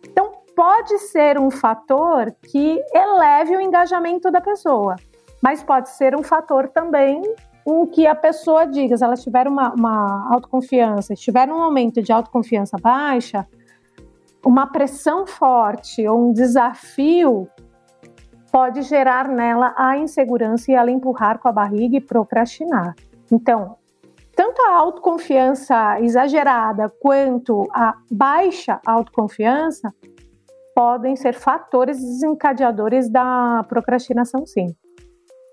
Então, 0.08 0.32
pode 0.56 0.98
ser 0.98 1.38
um 1.38 1.50
fator 1.50 2.34
que 2.50 2.80
eleve 2.94 3.56
o 3.56 3.60
engajamento 3.60 4.30
da 4.30 4.40
pessoa, 4.40 4.96
mas 5.42 5.62
pode 5.62 5.90
ser 5.90 6.16
um 6.16 6.22
fator 6.22 6.68
também 6.68 7.20
em 7.66 7.86
que 7.86 8.06
a 8.06 8.14
pessoa 8.14 8.66
diga, 8.66 8.96
se 8.96 9.04
ela 9.04 9.14
tiver 9.14 9.48
uma, 9.48 9.72
uma 9.72 10.28
autoconfiança, 10.32 11.14
estiver 11.14 11.46
num 11.46 11.58
momento 11.58 12.02
de 12.02 12.12
autoconfiança 12.12 12.76
baixa, 12.80 13.46
uma 14.44 14.66
pressão 14.66 15.26
forte 15.26 16.06
ou 16.06 16.28
um 16.28 16.32
desafio 16.32 17.48
pode 18.54 18.82
gerar 18.82 19.26
nela 19.26 19.74
a 19.76 19.98
insegurança 19.98 20.70
e 20.70 20.74
ela 20.74 20.88
empurrar 20.88 21.40
com 21.40 21.48
a 21.48 21.52
barriga 21.52 21.96
e 21.96 22.00
procrastinar. 22.00 22.94
Então, 23.28 23.74
tanto 24.36 24.62
a 24.62 24.76
autoconfiança 24.76 26.00
exagerada 26.00 26.88
quanto 27.00 27.66
a 27.72 27.96
baixa 28.08 28.80
autoconfiança 28.86 29.92
podem 30.72 31.16
ser 31.16 31.34
fatores 31.34 31.98
desencadeadores 31.98 33.08
da 33.08 33.66
procrastinação, 33.68 34.46
sim. 34.46 34.72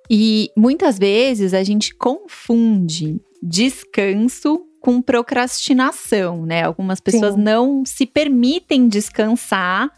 E 0.07 0.51
muitas 0.55 0.99
vezes 0.99 1.55
a 1.55 1.63
gente 1.63 1.95
confunde 1.95 3.19
descanso 3.41 4.63
com 4.79 5.01
procrastinação, 5.01 6.45
né? 6.45 6.61
Algumas 6.61 6.99
pessoas 6.99 7.33
sim. 7.33 7.41
não 7.41 7.83
se 7.83 8.05
permitem 8.05 8.87
descansar 8.87 9.89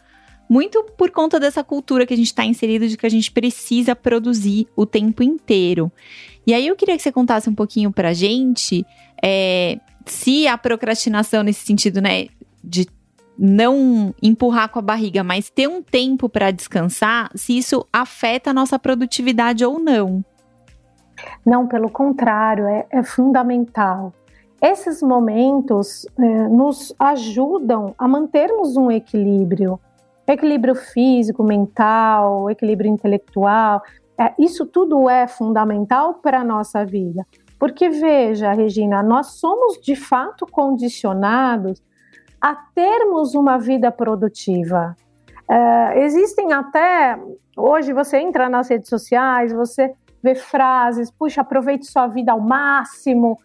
muito 0.48 0.84
por 0.96 1.10
conta 1.10 1.40
dessa 1.40 1.64
cultura 1.64 2.06
que 2.06 2.14
a 2.14 2.16
gente 2.16 2.26
está 2.26 2.44
inserido 2.44 2.86
de 2.86 2.96
que 2.96 3.06
a 3.06 3.10
gente 3.10 3.30
precisa 3.30 3.96
produzir 3.96 4.68
o 4.76 4.84
tempo 4.84 5.22
inteiro. 5.22 5.90
E 6.46 6.52
aí 6.52 6.66
eu 6.66 6.76
queria 6.76 6.96
que 6.96 7.02
você 7.02 7.12
contasse 7.12 7.48
um 7.48 7.54
pouquinho 7.54 7.90
pra 7.90 8.12
gente 8.12 8.84
é, 9.22 9.78
se 10.04 10.46
a 10.46 10.58
procrastinação 10.58 11.42
nesse 11.42 11.64
sentido, 11.64 12.00
né, 12.00 12.26
de 12.62 12.86
não 13.38 14.14
empurrar 14.22 14.68
com 14.68 14.78
a 14.78 14.82
barriga, 14.82 15.24
mas 15.24 15.50
ter 15.50 15.68
um 15.68 15.82
tempo 15.82 16.28
para 16.28 16.50
descansar, 16.50 17.30
se 17.34 17.56
isso 17.56 17.86
afeta 17.92 18.50
a 18.50 18.54
nossa 18.54 18.78
produtividade 18.78 19.64
ou 19.64 19.78
não. 19.78 20.24
Não, 21.44 21.66
pelo 21.66 21.88
contrário, 21.88 22.66
é, 22.66 22.86
é 22.90 23.02
fundamental. 23.02 24.12
Esses 24.62 25.02
momentos 25.02 26.06
é, 26.18 26.48
nos 26.48 26.94
ajudam 26.98 27.94
a 27.98 28.06
mantermos 28.06 28.76
um 28.76 28.90
equilíbrio 28.90 29.78
equilíbrio 30.26 30.74
físico, 30.74 31.42
mental, 31.42 32.50
equilíbrio 32.50 32.90
intelectual. 32.90 33.82
É, 34.18 34.32
isso 34.38 34.66
tudo 34.66 35.08
é 35.08 35.26
fundamental 35.26 36.14
para 36.14 36.40
a 36.40 36.44
nossa 36.44 36.84
vida. 36.84 37.26
Porque, 37.58 37.88
veja, 37.88 38.52
Regina, 38.52 39.02
nós 39.02 39.38
somos 39.38 39.80
de 39.80 39.96
fato 39.96 40.46
condicionados 40.46 41.82
a 42.40 42.54
termos 42.74 43.34
uma 43.34 43.58
vida 43.58 43.90
produtiva. 43.90 44.94
É, 45.48 46.04
existem 46.04 46.52
até. 46.52 47.18
Hoje 47.56 47.92
você 47.92 48.18
entra 48.18 48.48
nas 48.48 48.68
redes 48.68 48.88
sociais, 48.88 49.52
você 49.52 49.94
vê 50.22 50.34
frases, 50.34 51.10
puxa, 51.10 51.42
aproveite 51.42 51.86
sua 51.86 52.06
vida 52.06 52.32
ao 52.32 52.40
máximo. 52.40 53.38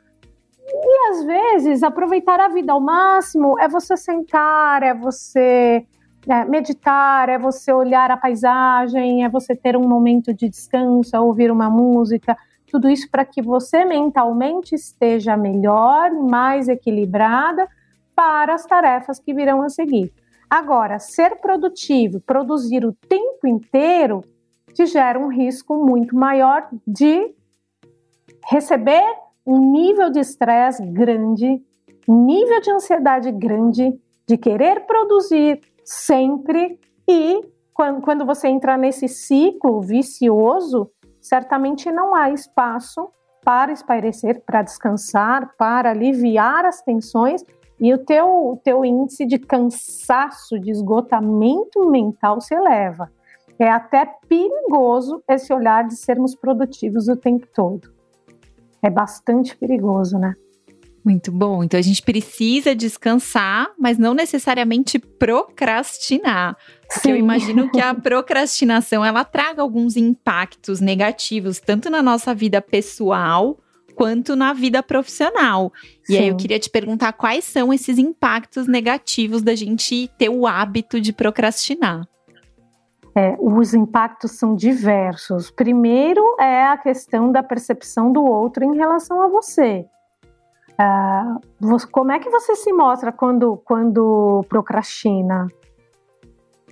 E 0.72 1.10
às 1.12 1.24
vezes, 1.24 1.84
aproveitar 1.84 2.39
a 2.39 2.48
vida 2.48 2.72
ao 2.72 2.80
máximo 2.80 3.60
é 3.60 3.68
você 3.68 3.98
sentar, 3.98 4.84
é 4.84 4.94
você 4.94 5.86
é, 6.27 6.45
meditar, 6.45 7.29
é 7.29 7.38
você 7.38 7.71
olhar 7.71 8.12
a 8.12 8.17
paisagem, 8.17 9.23
é 9.23 9.29
você 9.29 9.55
ter 9.55 9.77
um 9.77 9.88
momento 9.88 10.34
de 10.34 10.49
descanso, 10.49 11.15
é 11.15 11.19
ouvir 11.19 11.51
uma 11.51 11.69
música, 11.69 12.38
tudo 12.69 12.89
isso 12.89 13.10
para 13.10 13.25
que 13.25 13.41
você 13.41 13.86
mentalmente 13.86 14.75
esteja 14.75 15.36
melhor, 15.36 16.12
mais 16.12 16.67
equilibrada 16.67 17.67
para 18.15 18.53
as 18.53 18.65
tarefas 18.65 19.19
que 19.19 19.34
virão 19.34 19.62
a 19.62 19.69
seguir. 19.69 20.13
Agora, 20.49 20.99
ser 20.99 21.38
produtivo, 21.38 22.19
produzir 22.19 22.84
o 22.86 22.93
tempo 23.08 23.47
inteiro, 23.47 24.23
te 24.73 24.86
gera 24.86 25.19
um 25.19 25.27
risco 25.27 25.75
muito 25.75 26.15
maior 26.15 26.67
de 26.86 27.34
receber 28.45 29.05
um 29.45 29.71
nível 29.71 30.10
de 30.10 30.19
estresse 30.19 30.86
grande, 30.86 31.62
um 32.08 32.25
nível 32.25 32.60
de 32.62 32.71
ansiedade 32.71 33.32
grande, 33.32 33.99
de 34.27 34.38
querer 34.38 34.82
produzir 34.82 35.60
sempre 35.89 36.80
e 37.08 37.41
quando, 37.73 38.02
quando 38.02 38.23
você 38.23 38.47
entra 38.47 38.78
nesse 38.78 39.08
ciclo 39.08 39.82
vicioso, 39.82 40.91
certamente 41.19 41.91
não 41.91 42.13
há 42.13 42.30
espaço 42.30 43.10
para 43.43 43.71
espairecer, 43.71 44.43
para 44.45 44.62
descansar, 44.62 45.56
para 45.58 45.89
aliviar 45.89 46.63
as 46.63 46.84
tensões 46.84 47.43
e 47.80 47.91
o 47.91 47.97
teu, 47.97 48.28
o 48.28 48.58
teu 48.63 48.86
índice 48.86 49.25
de 49.25 49.39
cansaço, 49.39 50.60
de 50.60 50.69
esgotamento 50.69 51.89
mental 51.89 52.39
se 52.39 52.54
eleva. 52.54 53.12
É 53.58 53.71
até 53.71 54.06
perigoso 54.28 55.23
esse 55.28 55.52
olhar 55.52 55.88
de 55.88 55.95
sermos 55.95 56.36
produtivos 56.36 57.08
o 57.08 57.15
tempo 57.15 57.47
todo. 57.47 57.91
É 58.84 58.91
bastante 58.91 59.58
perigoso, 59.58 60.19
né? 60.19 60.36
Muito 61.10 61.32
bom. 61.32 61.63
Então 61.63 61.80
a 61.80 61.82
gente 61.82 62.04
precisa 62.04 62.76
descansar, 62.76 63.72
mas 63.80 63.98
não 63.98 64.13
necessariamente 64.13 65.00
procrastinar. 65.00 66.56
Porque 66.82 67.00
Sim. 67.08 67.12
eu 67.13 67.15
imagino 67.15 67.67
que 67.72 67.82
a 67.82 67.95
procrastinação 67.98 69.04
ela 69.04 69.26
traga 69.26 69.60
alguns 69.60 69.98
impactos 69.98 70.80
negativos, 70.80 71.60
tanto 71.60 71.89
na 71.89 72.04
nossa 72.04 72.32
vida 72.36 72.62
pessoal 72.62 73.58
quanto 73.95 74.36
na 74.36 74.54
vida 74.54 74.84
profissional. 74.84 75.74
E 76.08 76.13
Sim. 76.13 76.19
aí 76.19 76.28
eu 76.28 76.38
queria 76.38 76.60
te 76.60 76.69
perguntar 76.69 77.12
quais 77.13 77.43
são 77.43 77.74
esses 77.74 77.98
impactos 77.98 78.67
negativos 78.67 79.41
da 79.41 79.56
gente 79.56 80.12
ter 80.15 80.30
o 80.30 80.45
hábito 80.45 81.02
de 81.02 81.12
procrastinar. 81.12 82.08
É, 83.15 83.36
os 83.39 83.74
impactos 83.74 84.34
são 84.34 84.56
diversos. 84.56 85.50
Primeiro 85.50 86.24
é 86.39 86.67
a 86.67 86.78
questão 86.78 87.32
da 87.32 87.41
percepção 87.41 88.13
do 88.13 88.24
outro 88.24 88.63
em 88.63 88.78
relação 88.78 89.24
a 89.24 89.28
você. 89.28 89.88
Uh, 90.80 91.88
como 91.92 92.13
é 92.13 92.20
que 92.20 92.30
você 92.30 92.56
se 92.56 92.72
mostra 92.72 93.12
quando, 93.12 93.58
quando 93.65 94.46
procrastina? 94.48 95.48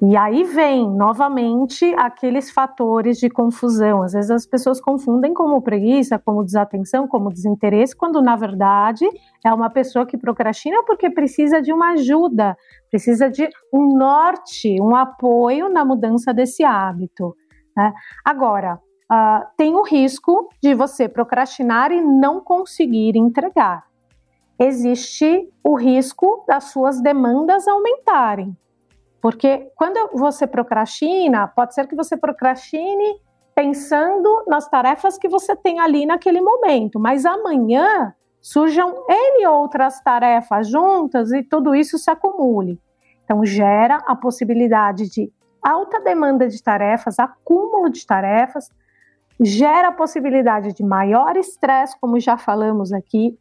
E 0.02 0.16
aí 0.16 0.44
vem 0.44 0.88
novamente 0.90 1.84
aqueles 1.96 2.52
fatores 2.52 3.18
de 3.18 3.30
confusão. 3.30 4.04
Às 4.04 4.14
vezes 4.14 4.32
as 4.32 4.46
pessoas 4.46 4.80
confundem 4.80 5.34
como 5.34 5.62
preguiça, 5.62 6.18
como 6.20 6.46
desatenção, 6.46 7.08
como 7.08 7.34
desinteresse, 7.34 7.96
quando 7.96 8.22
na 8.22 8.36
verdade 8.36 9.06
é 9.44 9.52
uma 9.52 9.70
pessoa 9.70 10.06
que 10.06 10.18
procrastina 10.18 10.84
porque 10.84 11.10
precisa 11.10 11.62
de 11.62 11.74
uma 11.74 11.94
ajuda, 11.94 12.56
precisa 12.90 13.30
de 13.30 13.50
um 13.74 13.98
norte, 13.98 14.80
um 14.80 14.96
apoio 14.96 15.68
na 15.68 15.84
mudança 15.84 16.34
desse 16.34 16.64
hábito. 16.64 17.36
Né? 17.76 17.92
Agora, 18.24 18.80
uh, 19.12 19.46
tem 19.58 19.76
o 19.76 19.82
risco 19.82 20.48
de 20.62 20.76
você 20.76 21.10
procrastinar 21.10 21.92
e 21.92 22.00
não 22.00 22.40
conseguir 22.40 23.18
entregar 23.18 23.88
existe 24.60 25.50
o 25.64 25.76
risco 25.76 26.44
das 26.48 26.66
suas 26.66 27.02
demandas 27.02 27.68
aumentarem. 27.68 28.56
Porque 29.22 29.72
quando 29.76 30.10
você 30.14 30.48
procrastina, 30.48 31.48
pode 31.48 31.74
ser 31.74 31.88
que 31.88 31.96
você 31.96 32.16
procrastine 32.16 33.20
pensando 33.56 34.44
nas 34.48 34.70
tarefas 34.70 35.18
que 35.18 35.28
você 35.28 35.56
tem 35.56 35.80
ali 35.80 36.06
naquele 36.06 36.40
momento, 36.40 37.00
mas 37.00 37.26
amanhã 37.26 38.14
surjam 38.40 39.04
N 39.10 39.48
outras 39.48 40.00
tarefas 40.02 40.70
juntas 40.70 41.32
e 41.32 41.44
tudo 41.44 41.74
isso 41.74 41.98
se 41.98 42.10
acumule. 42.10 42.80
Então, 43.24 43.44
gera 43.44 43.96
a 44.08 44.16
possibilidade 44.16 45.10
de 45.10 45.32
alta 45.62 46.00
demanda 46.00 46.48
de 46.48 46.62
tarefas, 46.62 47.20
acúmulo 47.20 47.90
de 47.90 48.06
tarefas, 48.06 48.70
gera 49.40 49.90
a 49.90 49.92
possibilidade 49.92 50.74
de 50.74 50.84
maior 50.84 51.36
estresse, 51.36 52.00
como 52.00 52.20
já 52.20 52.38
falamos 52.38 52.94
aqui, 52.94 53.38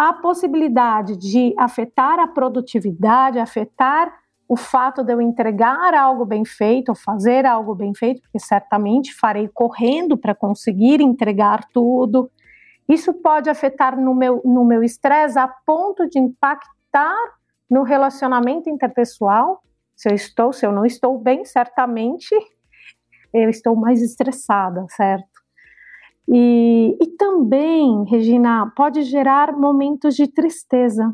a 0.00 0.14
possibilidade 0.14 1.14
de 1.14 1.54
afetar 1.58 2.18
a 2.18 2.26
produtividade, 2.26 3.38
afetar 3.38 4.10
o 4.48 4.56
fato 4.56 5.04
de 5.04 5.12
eu 5.12 5.20
entregar 5.20 5.92
algo 5.92 6.24
bem 6.24 6.42
feito, 6.42 6.88
ou 6.88 6.94
fazer 6.94 7.44
algo 7.44 7.74
bem 7.74 7.94
feito, 7.94 8.22
porque 8.22 8.38
certamente 8.38 9.14
farei 9.14 9.46
correndo 9.46 10.16
para 10.16 10.34
conseguir 10.34 11.02
entregar 11.02 11.66
tudo. 11.70 12.30
Isso 12.88 13.12
pode 13.12 13.50
afetar 13.50 14.00
no 14.00 14.14
meu 14.14 14.40
no 14.42 14.64
meu 14.64 14.82
estresse 14.82 15.38
a 15.38 15.46
ponto 15.46 16.08
de 16.08 16.18
impactar 16.18 17.18
no 17.70 17.82
relacionamento 17.82 18.70
interpessoal. 18.70 19.62
Se 19.94 20.08
eu 20.08 20.14
estou, 20.14 20.50
se 20.50 20.64
eu 20.64 20.72
não 20.72 20.86
estou 20.86 21.18
bem, 21.18 21.44
certamente 21.44 22.34
eu 23.34 23.50
estou 23.50 23.76
mais 23.76 24.00
estressada, 24.00 24.86
certo? 24.88 25.29
E, 26.28 26.96
e 27.00 27.06
também, 27.16 28.04
Regina, 28.04 28.72
pode 28.76 29.02
gerar 29.02 29.56
momentos 29.56 30.14
de 30.14 30.28
tristeza, 30.28 31.12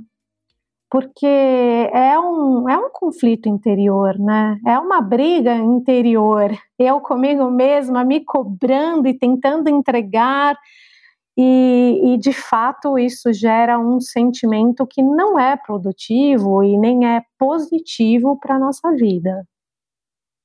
porque 0.91 1.27
é 1.27 2.19
um, 2.19 2.69
é 2.69 2.79
um 2.79 2.91
conflito 2.93 3.49
interior, 3.49 4.19
né? 4.19 4.59
É 4.67 4.79
uma 4.79 5.01
briga 5.01 5.55
interior. 5.55 6.51
Eu 6.79 7.01
comigo 7.01 7.51
mesma 7.51 8.05
me 8.05 8.25
cobrando 8.25 9.09
e 9.09 9.19
tentando 9.19 9.69
entregar, 9.69 10.57
e, 11.37 12.01
e 12.05 12.19
de 12.19 12.33
fato 12.33 12.99
isso 12.99 13.33
gera 13.33 13.79
um 13.79 14.01
sentimento 14.01 14.87
que 14.87 15.03
não 15.03 15.39
é 15.39 15.57
produtivo 15.57 16.63
e 16.63 16.79
nem 16.79 17.07
é 17.07 17.23
positivo 17.39 18.39
para 18.39 18.57
a 18.57 18.59
nossa 18.59 18.91
vida. 18.93 19.47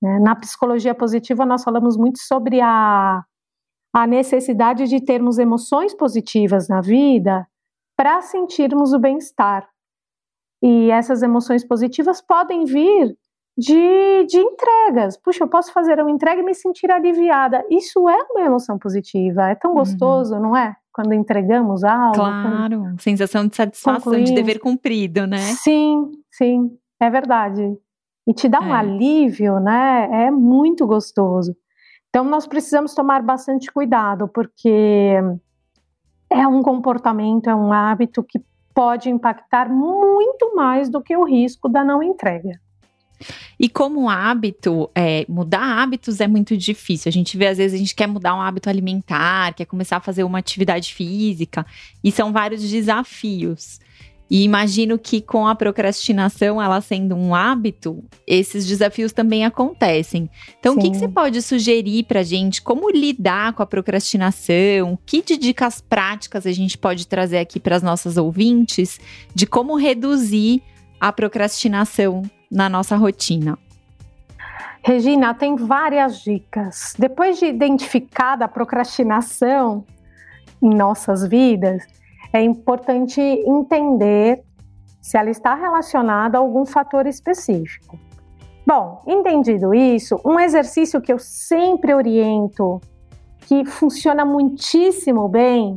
Né? 0.01 0.19
Na 0.19 0.35
psicologia 0.35 0.93
positiva, 0.93 1.45
nós 1.45 1.63
falamos 1.63 1.95
muito 1.95 2.19
sobre 2.19 2.59
a, 2.59 3.23
a 3.93 4.07
necessidade 4.07 4.87
de 4.87 5.01
termos 5.03 5.37
emoções 5.37 5.93
positivas 5.93 6.67
na 6.67 6.81
vida 6.81 7.47
para 7.97 8.21
sentirmos 8.21 8.93
o 8.93 8.99
bem-estar. 8.99 9.67
E 10.63 10.89
essas 10.91 11.21
emoções 11.23 11.65
positivas 11.65 12.21
podem 12.21 12.65
vir 12.65 13.15
de, 13.57 14.25
de 14.27 14.37
entregas. 14.37 15.17
Puxa, 15.17 15.43
eu 15.43 15.47
posso 15.47 15.73
fazer 15.73 15.99
uma 15.99 16.11
entrega 16.11 16.41
e 16.41 16.45
me 16.45 16.53
sentir 16.53 16.91
aliviada. 16.91 17.65
Isso 17.69 18.07
é 18.07 18.17
uma 18.31 18.45
emoção 18.45 18.77
positiva. 18.77 19.49
É 19.49 19.55
tão 19.55 19.71
uhum. 19.71 19.77
gostoso, 19.77 20.35
uhum. 20.35 20.41
não 20.41 20.57
é? 20.57 20.75
Quando 20.93 21.13
entregamos 21.13 21.83
algo. 21.83 22.15
Claro, 22.15 22.95
sensação 22.99 23.47
de 23.47 23.55
satisfação, 23.55 24.23
de 24.23 24.33
dever 24.33 24.59
cumprido, 24.59 25.25
né? 25.25 25.37
Sim, 25.37 26.11
sim, 26.31 26.77
é 26.99 27.09
verdade 27.09 27.77
e 28.27 28.33
te 28.33 28.47
dá 28.47 28.59
um 28.59 28.73
é. 28.73 28.79
alívio, 28.79 29.59
né? 29.59 30.25
É 30.25 30.31
muito 30.31 30.85
gostoso. 30.85 31.55
Então 32.11 32.25
nós 32.25 32.45
precisamos 32.45 32.93
tomar 32.93 33.23
bastante 33.23 33.71
cuidado, 33.71 34.27
porque 34.27 35.15
é 36.29 36.45
um 36.45 36.61
comportamento, 36.61 37.49
é 37.49 37.55
um 37.55 37.71
hábito 37.71 38.21
que 38.21 38.39
pode 38.73 39.09
impactar 39.09 39.69
muito 39.69 40.53
mais 40.53 40.89
do 40.89 41.01
que 41.01 41.15
o 41.15 41.23
risco 41.23 41.69
da 41.69 41.85
não 41.85 42.03
entrega. 42.03 42.59
E 43.57 43.69
como 43.69 44.09
hábito, 44.09 44.89
é, 44.93 45.25
mudar 45.29 45.81
hábitos 45.81 46.19
é 46.19 46.27
muito 46.27 46.57
difícil. 46.57 47.07
A 47.07 47.13
gente 47.13 47.37
vê, 47.37 47.47
às 47.47 47.57
vezes, 47.57 47.75
a 47.75 47.77
gente 47.77 47.95
quer 47.95 48.07
mudar 48.07 48.35
um 48.35 48.41
hábito 48.41 48.69
alimentar, 48.69 49.53
quer 49.53 49.65
começar 49.65 49.97
a 49.97 50.01
fazer 50.01 50.23
uma 50.23 50.39
atividade 50.39 50.93
física, 50.93 51.65
e 52.03 52.11
são 52.11 52.33
vários 52.33 52.67
desafios. 52.67 53.79
E 54.31 54.45
imagino 54.45 54.97
que 54.97 55.19
com 55.19 55.45
a 55.45 55.53
procrastinação, 55.53 56.61
ela 56.61 56.79
sendo 56.79 57.17
um 57.17 57.35
hábito, 57.35 58.01
esses 58.25 58.65
desafios 58.65 59.11
também 59.11 59.43
acontecem. 59.43 60.29
Então, 60.57 60.71
Sim. 60.71 60.79
o 60.79 60.81
que, 60.81 60.91
que 60.91 60.99
você 60.99 61.07
pode 61.09 61.41
sugerir 61.41 62.03
para 62.03 62.23
gente? 62.23 62.61
Como 62.61 62.89
lidar 62.89 63.51
com 63.51 63.61
a 63.61 63.65
procrastinação? 63.65 64.97
Que 65.05 65.21
de 65.21 65.35
dicas 65.35 65.81
práticas 65.81 66.45
a 66.45 66.51
gente 66.53 66.77
pode 66.77 67.07
trazer 67.07 67.39
aqui 67.39 67.59
para 67.59 67.75
as 67.75 67.83
nossas 67.83 68.15
ouvintes 68.15 69.01
de 69.35 69.45
como 69.45 69.75
reduzir 69.75 70.63
a 70.97 71.11
procrastinação 71.11 72.23
na 72.49 72.69
nossa 72.69 72.95
rotina? 72.95 73.59
Regina, 74.81 75.33
tem 75.33 75.57
várias 75.57 76.23
dicas. 76.23 76.93
Depois 76.97 77.37
de 77.37 77.47
identificada 77.47 78.45
a 78.45 78.47
procrastinação 78.47 79.85
em 80.63 80.73
nossas 80.73 81.27
vidas, 81.27 81.85
é 82.33 82.41
importante 82.41 83.19
entender 83.21 84.43
se 85.01 85.17
ela 85.17 85.29
está 85.29 85.55
relacionada 85.55 86.37
a 86.37 86.41
algum 86.41 86.65
fator 86.65 87.07
específico. 87.07 87.99
Bom, 88.65 89.01
entendido 89.07 89.73
isso, 89.73 90.19
um 90.23 90.39
exercício 90.39 91.01
que 91.01 91.11
eu 91.11 91.17
sempre 91.17 91.93
oriento, 91.93 92.79
que 93.39 93.65
funciona 93.65 94.23
muitíssimo 94.23 95.27
bem, 95.27 95.75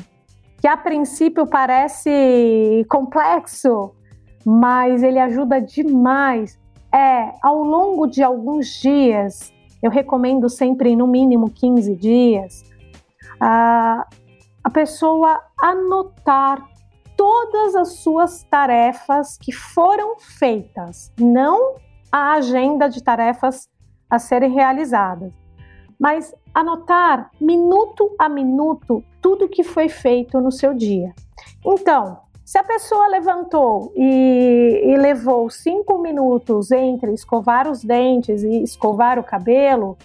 que 0.60 0.68
a 0.68 0.76
princípio 0.76 1.46
parece 1.46 2.86
complexo, 2.88 3.94
mas 4.44 5.02
ele 5.02 5.18
ajuda 5.18 5.60
demais, 5.60 6.58
é 6.92 7.32
ao 7.42 7.64
longo 7.64 8.06
de 8.06 8.22
alguns 8.22 8.68
dias, 8.80 9.52
eu 9.82 9.90
recomendo 9.90 10.48
sempre 10.48 10.94
no 10.94 11.06
mínimo 11.06 11.50
15 11.50 11.96
dias, 11.96 12.64
uh, 13.42 14.04
a 14.64 14.70
pessoa 14.70 15.42
anotar 15.61 16.66
todas 17.16 17.77
as 17.77 17.98
suas 17.98 18.42
tarefas 18.44 19.37
que 19.37 19.53
foram 19.53 20.18
feitas, 20.18 21.12
não 21.20 21.77
a 22.11 22.33
agenda 22.33 22.88
de 22.88 23.03
tarefas 23.03 23.68
a 24.09 24.18
serem 24.18 24.50
realizadas, 24.50 25.33
mas 26.00 26.35
anotar 26.55 27.31
minuto 27.40 28.14
a 28.18 28.29
minuto 28.29 29.05
tudo 29.20 29.48
que 29.48 29.62
foi 29.62 29.88
feito 29.88 30.40
no 30.40 30.50
seu 30.50 30.72
dia. 30.72 31.14
Então, 31.64 32.18
se 32.44 32.59
a 32.59 32.64
pessoa 32.64 33.09
levantou 33.09 33.92
e, 33.96 34.83
e 34.85 34.96
levou 34.96 35.48
cinco 35.50 35.98
minutos 35.98 36.70
entre 36.70 37.12
escovar 37.12 37.70
os 37.70 37.83
dentes 37.83 38.42
e 38.42 38.62
escovar 38.62 39.18
o 39.18 39.24
cabelo, 39.24 39.96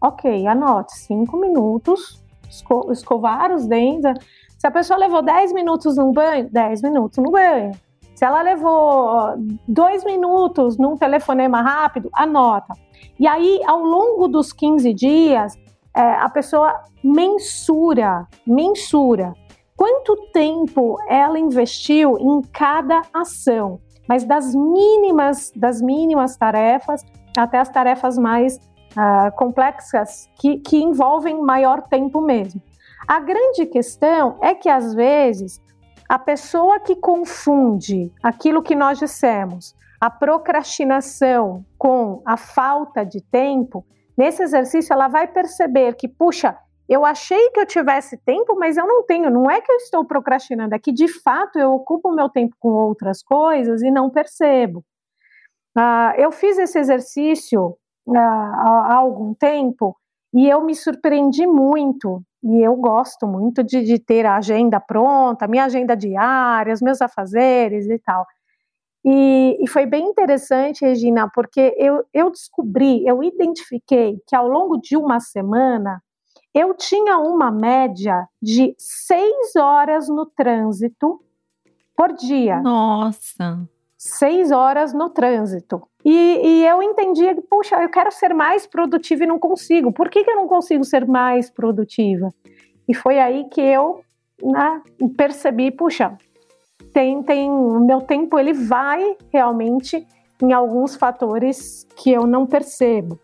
ok, 0.00 0.46
anote 0.46 0.96
cinco 0.96 1.36
minutos 1.36 2.23
esco 2.54 2.90
escovar 2.90 3.52
os 3.52 3.66
dentes. 3.66 4.12
Se 4.58 4.66
a 4.66 4.70
pessoa 4.70 4.98
levou 4.98 5.22
10 5.22 5.52
minutos 5.52 5.96
no 5.96 6.12
banho, 6.12 6.48
10 6.50 6.82
minutos 6.82 7.18
no 7.18 7.30
banho. 7.30 7.72
Se 8.14 8.24
ela 8.24 8.42
levou 8.42 9.34
dois 9.66 10.04
minutos 10.04 10.78
num 10.78 10.96
telefonema 10.96 11.60
rápido, 11.60 12.08
anota. 12.12 12.74
E 13.18 13.26
aí, 13.26 13.60
ao 13.66 13.80
longo 13.80 14.28
dos 14.28 14.52
15 14.52 14.94
dias, 14.94 15.54
é, 15.94 16.00
a 16.00 16.28
pessoa 16.28 16.80
mensura, 17.02 18.26
mensura 18.46 19.34
quanto 19.76 20.16
tempo 20.32 20.96
ela 21.08 21.38
investiu 21.38 22.16
em 22.18 22.40
cada 22.52 23.02
ação, 23.12 23.80
mas 24.08 24.24
das 24.24 24.54
mínimas, 24.54 25.52
das 25.54 25.82
mínimas 25.82 26.36
tarefas 26.36 27.04
até 27.36 27.58
as 27.58 27.68
tarefas 27.68 28.16
mais 28.16 28.58
uh, 28.96 29.34
complexas 29.36 30.28
que, 30.36 30.58
que 30.58 30.82
envolvem 30.82 31.40
maior 31.40 31.82
tempo 31.82 32.20
mesmo. 32.20 32.60
A 33.06 33.20
grande 33.20 33.66
questão 33.66 34.38
é 34.42 34.54
que, 34.54 34.68
às 34.68 34.94
vezes, 34.94 35.60
a 36.08 36.18
pessoa 36.18 36.80
que 36.80 36.96
confunde 36.96 38.12
aquilo 38.22 38.62
que 38.62 38.74
nós 38.74 38.98
dissemos, 38.98 39.74
a 40.00 40.10
procrastinação 40.10 41.64
com 41.78 42.22
a 42.24 42.36
falta 42.36 43.04
de 43.04 43.20
tempo, 43.20 43.84
nesse 44.16 44.42
exercício 44.42 44.92
ela 44.92 45.08
vai 45.08 45.26
perceber 45.26 45.94
que, 45.94 46.08
puxa, 46.08 46.56
eu 46.88 47.04
achei 47.04 47.50
que 47.50 47.60
eu 47.60 47.66
tivesse 47.66 48.16
tempo, 48.18 48.54
mas 48.58 48.76
eu 48.76 48.86
não 48.86 49.02
tenho. 49.04 49.30
Não 49.30 49.50
é 49.50 49.60
que 49.60 49.72
eu 49.72 49.76
estou 49.76 50.04
procrastinando, 50.04 50.74
é 50.74 50.78
que 50.78 50.92
de 50.92 51.08
fato 51.08 51.58
eu 51.58 51.72
ocupo 51.72 52.12
meu 52.12 52.28
tempo 52.28 52.54
com 52.58 52.68
outras 52.68 53.22
coisas 53.22 53.82
e 53.82 53.90
não 53.90 54.10
percebo. 54.10 54.84
Uh, 55.76 56.14
eu 56.18 56.30
fiz 56.30 56.58
esse 56.58 56.78
exercício 56.78 57.76
há, 58.08 58.94
algum 58.94 59.34
tempo 59.34 59.96
e 60.32 60.48
eu 60.48 60.64
me 60.64 60.74
surpreendi 60.74 61.46
muito. 61.46 62.22
E 62.42 62.60
eu 62.60 62.76
gosto 62.76 63.26
muito 63.26 63.62
de, 63.62 63.82
de 63.82 63.98
ter 63.98 64.26
a 64.26 64.36
agenda 64.36 64.78
pronta, 64.78 65.46
minha 65.46 65.64
agenda 65.64 65.96
diária, 65.96 66.74
os 66.74 66.82
meus 66.82 67.00
afazeres 67.00 67.88
e 67.88 67.98
tal. 67.98 68.26
E, 69.04 69.58
e, 69.62 69.68
foi 69.68 69.86
bem 69.86 70.06
interessante, 70.08 70.84
Regina, 70.84 71.30
porque 71.32 71.74
eu, 71.78 72.04
eu 72.12 72.30
descobri, 72.30 73.06
eu 73.06 73.22
identifiquei 73.22 74.18
que 74.26 74.34
ao 74.34 74.48
longo 74.48 74.78
de 74.78 74.96
uma 74.96 75.20
semana 75.20 76.02
eu 76.54 76.72
tinha 76.74 77.18
uma 77.18 77.50
média 77.50 78.26
de 78.40 78.74
seis 78.78 79.56
horas 79.56 80.08
no 80.08 80.24
trânsito 80.24 81.20
por 81.96 82.12
dia. 82.14 82.60
Nossa! 82.60 83.68
Seis 84.06 84.50
horas 84.50 84.92
no 84.92 85.08
trânsito. 85.08 85.82
E, 86.04 86.10
e, 86.12 86.66
eu 86.66 86.82
entendia 86.82 87.34
que, 87.34 87.40
puxa, 87.40 87.76
eu 87.76 87.88
quero 87.88 88.12
ser 88.12 88.34
mais 88.34 88.66
produtiva 88.66 89.24
e 89.24 89.26
não 89.26 89.38
consigo. 89.38 89.90
Por 89.90 90.10
que, 90.10 90.22
que 90.22 90.30
eu 90.30 90.36
não 90.36 90.46
consigo 90.46 90.84
ser 90.84 91.06
mais 91.06 91.48
produtiva? 91.48 92.28
E 92.86 92.92
foi 92.92 93.18
aí 93.18 93.44
que 93.48 93.62
eu 93.62 94.02
né, 94.42 94.82
percebi, 95.16 95.70
puxa, 95.70 96.18
tem, 96.92 97.22
tem, 97.22 97.50
o 97.50 97.80
meu 97.80 98.02
tempo 98.02 98.38
ele 98.38 98.52
vai 98.52 99.16
realmente 99.32 100.06
em 100.42 100.52
alguns 100.52 100.94
fatores 100.96 101.86
que 101.96 102.10
eu 102.10 102.26
não 102.26 102.44
percebo. 102.44 103.18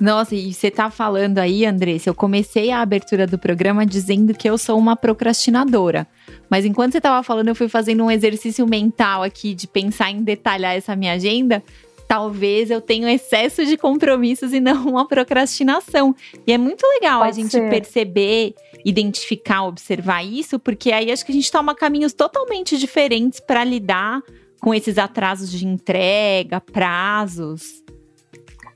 Nossa, 0.00 0.34
e 0.34 0.54
você 0.54 0.70
tá 0.70 0.90
falando 0.90 1.38
aí, 1.38 1.66
Andressa, 1.66 2.08
eu 2.08 2.14
comecei 2.14 2.70
a 2.70 2.80
abertura 2.80 3.26
do 3.26 3.38
programa 3.38 3.84
dizendo 3.84 4.32
que 4.32 4.48
eu 4.48 4.56
sou 4.56 4.78
uma 4.78 4.96
procrastinadora. 4.96 6.08
Mas 6.52 6.66
enquanto 6.66 6.92
você 6.92 7.00
tava 7.00 7.22
falando, 7.22 7.48
eu 7.48 7.54
fui 7.54 7.66
fazendo 7.66 8.04
um 8.04 8.10
exercício 8.10 8.66
mental 8.66 9.22
aqui 9.22 9.54
de 9.54 9.66
pensar 9.66 10.10
em 10.10 10.22
detalhar 10.22 10.76
essa 10.76 10.94
minha 10.94 11.14
agenda 11.14 11.62
talvez 12.06 12.70
eu 12.70 12.78
tenha 12.78 13.10
excesso 13.10 13.64
de 13.64 13.74
compromissos 13.78 14.52
e 14.52 14.60
não 14.60 14.84
uma 14.86 15.08
procrastinação. 15.08 16.14
E 16.46 16.52
é 16.52 16.58
muito 16.58 16.86
legal 16.86 17.20
Pode 17.20 17.30
a 17.30 17.42
gente 17.42 17.52
ser. 17.52 17.70
perceber, 17.70 18.54
identificar, 18.84 19.64
observar 19.64 20.22
isso, 20.22 20.58
porque 20.58 20.92
aí 20.92 21.10
acho 21.10 21.24
que 21.24 21.32
a 21.32 21.34
gente 21.34 21.50
toma 21.50 21.74
caminhos 21.74 22.12
totalmente 22.12 22.76
diferentes 22.76 23.40
para 23.40 23.64
lidar 23.64 24.20
com 24.60 24.74
esses 24.74 24.98
atrasos 24.98 25.50
de 25.50 25.66
entrega, 25.66 26.60
prazos. 26.60 27.82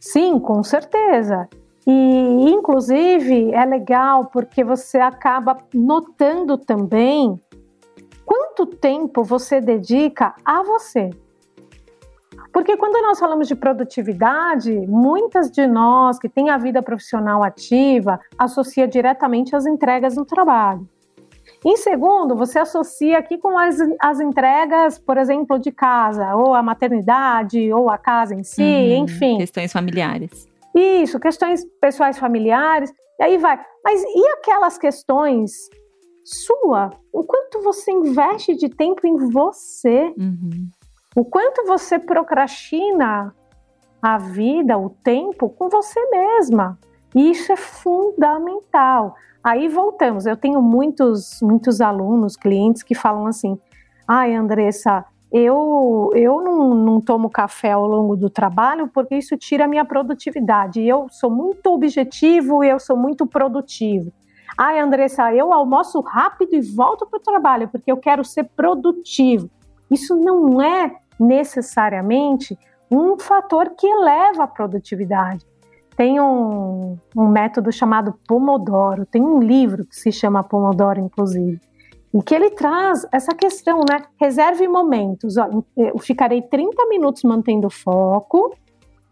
Sim, 0.00 0.38
com 0.38 0.62
certeza. 0.62 1.46
E, 1.86 1.92
inclusive, 1.92 3.52
é 3.52 3.66
legal 3.66 4.30
porque 4.32 4.64
você 4.64 4.96
acaba 4.96 5.58
notando 5.74 6.56
também 6.56 7.38
quanto 8.26 8.66
tempo 8.66 9.22
você 9.22 9.60
dedica 9.60 10.34
a 10.44 10.62
você. 10.62 11.08
Porque 12.52 12.76
quando 12.76 13.00
nós 13.02 13.18
falamos 13.18 13.48
de 13.48 13.54
produtividade, 13.54 14.72
muitas 14.88 15.50
de 15.50 15.66
nós 15.66 16.18
que 16.18 16.28
têm 16.28 16.50
a 16.50 16.58
vida 16.58 16.82
profissional 16.82 17.42
ativa 17.42 18.18
associa 18.36 18.88
diretamente 18.88 19.54
as 19.54 19.66
entregas 19.66 20.16
no 20.16 20.24
trabalho. 20.24 20.88
Em 21.64 21.76
segundo, 21.76 22.36
você 22.36 22.58
associa 22.58 23.18
aqui 23.18 23.38
com 23.38 23.58
as, 23.58 23.76
as 24.00 24.20
entregas, 24.20 24.98
por 24.98 25.18
exemplo, 25.18 25.58
de 25.58 25.70
casa, 25.70 26.34
ou 26.34 26.54
a 26.54 26.62
maternidade, 26.62 27.72
ou 27.72 27.90
a 27.90 27.98
casa 27.98 28.34
em 28.34 28.42
si, 28.42 28.62
uhum, 28.62 29.04
enfim. 29.04 29.38
Questões 29.38 29.72
familiares. 29.72 30.48
Isso, 30.74 31.18
questões 31.18 31.64
pessoais 31.80 32.18
familiares, 32.18 32.92
e 33.18 33.24
aí 33.24 33.38
vai. 33.38 33.58
Mas 33.84 34.02
e 34.02 34.28
aquelas 34.28 34.78
questões 34.78 35.52
sua? 36.26 36.90
O 37.12 37.22
quanto 37.22 37.62
você 37.62 37.92
investe 37.92 38.56
de 38.56 38.68
tempo 38.68 39.06
em 39.06 39.16
você? 39.30 40.12
Uhum. 40.18 40.68
O 41.14 41.24
quanto 41.24 41.64
você 41.64 41.98
procrastina 41.98 43.34
a 44.02 44.18
vida, 44.18 44.76
o 44.76 44.90
tempo 44.90 45.48
com 45.48 45.68
você 45.68 46.00
mesma? 46.10 46.78
Isso 47.14 47.52
é 47.52 47.56
fundamental. 47.56 49.14
Aí 49.42 49.68
voltamos. 49.68 50.26
Eu 50.26 50.36
tenho 50.36 50.60
muitos, 50.60 51.38
muitos 51.40 51.80
alunos, 51.80 52.36
clientes 52.36 52.82
que 52.82 52.94
falam 52.94 53.26
assim: 53.26 53.56
ai, 54.06 54.34
Andressa, 54.34 55.04
eu, 55.32 56.10
eu 56.14 56.42
não, 56.42 56.74
não 56.74 57.00
tomo 57.00 57.30
café 57.30 57.72
ao 57.72 57.86
longo 57.86 58.16
do 58.16 58.28
trabalho 58.28 58.88
porque 58.92 59.14
isso 59.14 59.36
tira 59.36 59.64
a 59.64 59.68
minha 59.68 59.84
produtividade. 59.84 60.82
Eu 60.82 61.06
sou 61.10 61.30
muito 61.30 61.72
objetivo 61.72 62.64
e 62.64 62.68
eu 62.68 62.80
sou 62.80 62.96
muito 62.96 63.26
produtivo. 63.26 64.12
Ai, 64.58 64.80
Andressa, 64.80 65.34
eu 65.34 65.52
almoço 65.52 66.00
rápido 66.00 66.54
e 66.54 66.60
volto 66.60 67.06
para 67.06 67.18
o 67.18 67.22
trabalho 67.22 67.68
porque 67.68 67.92
eu 67.92 67.96
quero 67.96 68.24
ser 68.24 68.44
produtivo. 68.44 69.50
Isso 69.90 70.16
não 70.16 70.60
é 70.62 70.96
necessariamente 71.20 72.58
um 72.90 73.18
fator 73.18 73.70
que 73.76 73.86
eleva 73.86 74.44
a 74.44 74.48
produtividade. 74.48 75.44
Tem 75.96 76.20
um, 76.20 76.96
um 77.16 77.28
método 77.28 77.72
chamado 77.72 78.14
Pomodoro, 78.26 79.06
tem 79.06 79.22
um 79.22 79.40
livro 79.40 79.86
que 79.86 79.96
se 79.96 80.12
chama 80.12 80.42
Pomodoro, 80.42 81.00
inclusive 81.00 81.60
em 82.16 82.20
que 82.22 82.34
ele 82.34 82.50
traz 82.50 83.06
essa 83.12 83.34
questão, 83.34 83.80
né? 83.80 84.02
Reserve 84.18 84.66
momentos. 84.66 85.36
eu 85.36 85.98
ficarei 85.98 86.40
30 86.40 86.86
minutos 86.86 87.22
mantendo 87.24 87.68
foco, 87.68 88.56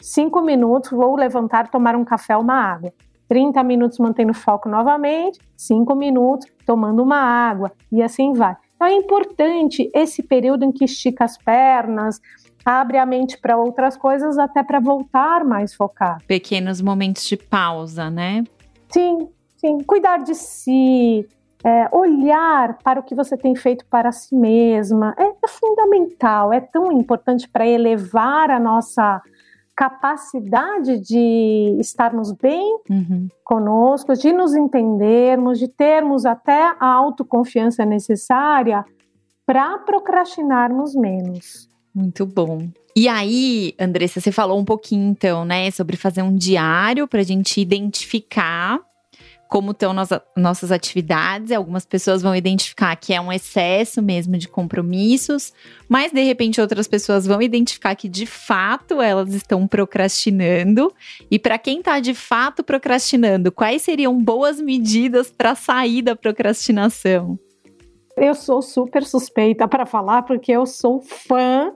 5 0.01 0.41
minutos 0.41 0.91
vou 0.91 1.15
levantar, 1.15 1.69
tomar 1.69 1.95
um 1.97 2.05
café 2.05 2.35
ou 2.35 2.43
uma 2.43 2.55
água. 2.55 2.91
30 3.29 3.63
minutos 3.63 3.99
mantendo 3.99 4.35
foco 4.35 4.69
novamente, 4.69 5.39
5 5.57 5.95
minutos 5.95 6.47
tomando 6.67 7.03
uma 7.03 7.19
água 7.19 7.73
e 7.91 8.03
assim 8.03 8.33
vai. 8.33 8.57
Então 8.75 8.87
é 8.87 8.95
importante 8.95 9.91
esse 9.95 10.23
período 10.23 10.65
em 10.65 10.73
que 10.73 10.85
estica 10.85 11.25
as 11.25 11.39
pernas, 11.39 12.21
abre 12.65 12.99
a 12.99 13.07
mente 13.07 13.39
para 13.39 13.57
outras 13.57 13.97
coisas, 13.97 14.39
até 14.39 14.63
para 14.63 14.81
voltar 14.81 15.45
mais 15.45 15.75
focado. 15.75 16.25
Pequenos 16.27 16.81
momentos 16.81 17.25
de 17.25 17.37
pausa, 17.37 18.11
né? 18.11 18.45
Sim, 18.89 19.29
sim. 19.57 19.79
Cuidar 19.85 20.19
de 20.19 20.35
si, 20.35 21.27
é, 21.65 21.89
olhar 21.93 22.79
para 22.85 23.01
o 23.01 23.03
que 23.03 23.15
você 23.15 23.37
tem 23.37 23.55
feito 23.57 23.87
para 23.87 24.13
si 24.13 24.35
mesma 24.35 25.15
é, 25.19 25.25
é 25.25 25.49
fundamental, 25.49 26.53
é 26.53 26.61
tão 26.61 26.93
importante 26.93 27.49
para 27.49 27.67
elevar 27.67 28.51
a 28.51 28.61
nossa 28.61 29.23
capacidade 29.77 30.99
de 31.01 31.77
estarmos 31.81 32.33
bem 32.33 32.79
uhum. 32.89 33.29
conosco, 33.45 34.15
de 34.15 34.33
nos 34.33 34.55
entendermos, 34.55 35.59
de 35.59 35.69
termos 35.69 36.25
até 36.25 36.75
a 36.79 36.87
autoconfiança 36.87 37.85
necessária 37.85 38.85
para 39.45 39.79
procrastinarmos 39.79 40.95
menos. 40.95 41.69
Muito 41.95 42.25
bom. 42.25 42.69
E 42.97 43.09
aí, 43.09 43.75
Andressa, 43.79 44.21
você 44.21 44.31
falou 44.31 44.59
um 44.59 44.65
pouquinho 44.65 45.11
então, 45.11 45.45
né, 45.45 45.71
sobre 45.71 45.97
fazer 45.97 46.23
um 46.23 46.35
diário 46.35 47.09
para 47.09 47.21
a 47.21 47.25
gente 47.25 47.61
identificar 47.61 48.81
como 49.49 49.71
estão 49.73 49.93
nossa, 49.93 50.23
nossas 50.37 50.73
atividades. 50.73 51.53
Algumas 51.53 51.87
pessoas 51.87 52.23
vão 52.23 52.35
identificar 52.35 52.95
que 52.97 53.13
é 53.13 53.21
um 53.21 53.33
excesso 53.33 54.03
mesmo 54.03 54.37
de 54.37 54.49
compromissos, 54.49 55.53
mas 55.89 56.13
de 56.13 56.23
repente 56.23 56.61
outras 56.61 56.89
pessoas 56.89 57.27
vão 57.27 57.41
identificar 57.41 57.95
que 57.95 58.09
de 58.09 58.27
fato 58.27 59.01
elas 59.01 59.33
estão 59.35 59.67
procrastinando. 59.67 60.93
E 61.31 61.39
para 61.39 61.59
quem 61.59 61.79
está 61.79 62.01
de 62.01 62.15
fato 62.15 62.65
procrastinando, 62.65 63.53
quais 63.53 63.83
seriam 63.83 64.19
boas 64.19 64.61
medidas 64.61 65.31
para 65.31 65.55
sair 65.55 66.03
da 66.03 66.17
procrastinação? 66.17 67.39
Eu 68.17 68.35
sou 68.35 68.63
super 68.63 69.05
suspeita 69.05 69.67
para 69.67 69.85
falar 69.85 70.23
porque 70.23 70.53
eu 70.53 70.67
sou 70.67 71.01
fã 71.01 71.73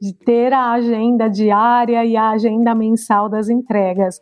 de 0.00 0.14
ter 0.14 0.52
a 0.52 0.70
agenda 0.70 1.28
diária 1.28 2.04
e 2.04 2.16
a 2.16 2.30
agenda 2.30 2.74
mensal 2.74 3.28
das 3.28 3.48
entregas. 3.48 4.18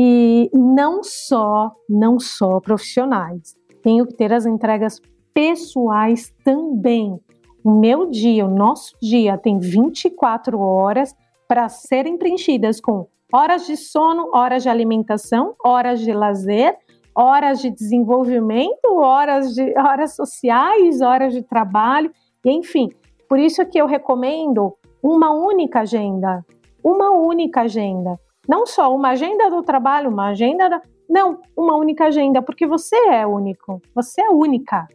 E 0.00 0.48
não 0.54 1.02
só, 1.02 1.72
não 1.88 2.20
só 2.20 2.60
profissionais. 2.60 3.56
Tenho 3.82 4.06
que 4.06 4.14
ter 4.14 4.32
as 4.32 4.46
entregas 4.46 5.00
pessoais 5.34 6.32
também. 6.44 7.18
O 7.64 7.80
meu 7.80 8.08
dia, 8.08 8.46
o 8.46 8.54
nosso 8.54 8.94
dia 9.02 9.36
tem 9.36 9.58
24 9.58 10.56
horas 10.60 11.12
para 11.48 11.68
serem 11.68 12.16
preenchidas 12.16 12.80
com 12.80 13.08
horas 13.32 13.66
de 13.66 13.76
sono, 13.76 14.30
horas 14.32 14.62
de 14.62 14.68
alimentação, 14.68 15.56
horas 15.64 15.98
de 15.98 16.12
lazer, 16.12 16.76
horas 17.12 17.60
de 17.60 17.68
desenvolvimento, 17.68 18.86
horas 18.98 19.52
de 19.52 19.76
horas 19.76 20.14
sociais, 20.14 21.00
horas 21.00 21.34
de 21.34 21.42
trabalho, 21.42 22.12
enfim. 22.46 22.88
Por 23.28 23.40
isso 23.40 23.66
que 23.66 23.80
eu 23.80 23.86
recomendo 23.86 24.76
uma 25.02 25.32
única 25.32 25.80
agenda, 25.80 26.46
uma 26.84 27.10
única 27.10 27.62
agenda. 27.62 28.16
Não 28.48 28.66
só 28.66 28.94
uma 28.94 29.10
agenda 29.10 29.50
do 29.50 29.62
trabalho, 29.62 30.10
uma 30.10 30.28
agenda 30.28 30.68
da... 30.68 30.80
Não, 31.08 31.40
uma 31.56 31.76
única 31.76 32.06
agenda, 32.06 32.40
porque 32.42 32.66
você 32.66 32.96
é 33.08 33.26
único, 33.26 33.80
você 33.94 34.22
é 34.22 34.30
única. 34.30 34.86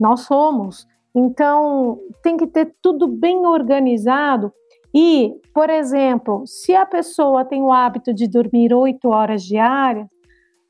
Nós 0.00 0.20
somos. 0.20 0.86
Então, 1.14 1.98
tem 2.22 2.36
que 2.36 2.46
ter 2.46 2.74
tudo 2.82 3.06
bem 3.06 3.46
organizado. 3.46 4.52
E, 4.94 5.34
por 5.52 5.68
exemplo, 5.68 6.46
se 6.46 6.74
a 6.74 6.86
pessoa 6.86 7.44
tem 7.44 7.62
o 7.62 7.72
hábito 7.72 8.14
de 8.14 8.26
dormir 8.26 8.72
oito 8.72 9.08
horas 9.08 9.42
diárias, 9.42 10.06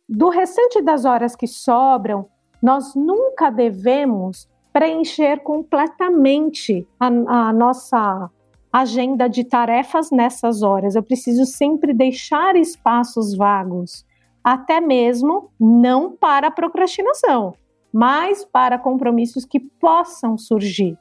do 0.09 0.29
restante 0.29 0.81
das 0.81 1.05
horas 1.05 1.37
que 1.37 1.47
sobram, 1.47 2.27
nós 2.63 2.95
nunca 2.95 3.51
devemos 3.51 4.49
preencher 4.73 5.41
completamente 5.43 6.87
a, 6.99 7.07
a 7.07 7.53
nossa 7.53 8.31
agenda 8.73 9.29
de 9.29 9.45
tarefas 9.45 10.11
nessas 10.11 10.63
horas. 10.63 10.95
Eu 10.95 11.03
preciso 11.03 11.45
sempre 11.45 11.93
deixar 11.93 12.57
espaços 12.57 13.37
vagos, 13.37 14.05
até 14.43 14.81
mesmo 14.81 15.51
não 15.59 16.13
para 16.13 16.51
procrastinação, 16.51 17.55
mas 17.93 18.45
para 18.45 18.79
compromissos 18.79 19.45
que 19.45 19.59
possam 19.59 20.37
surgir. 20.37 20.97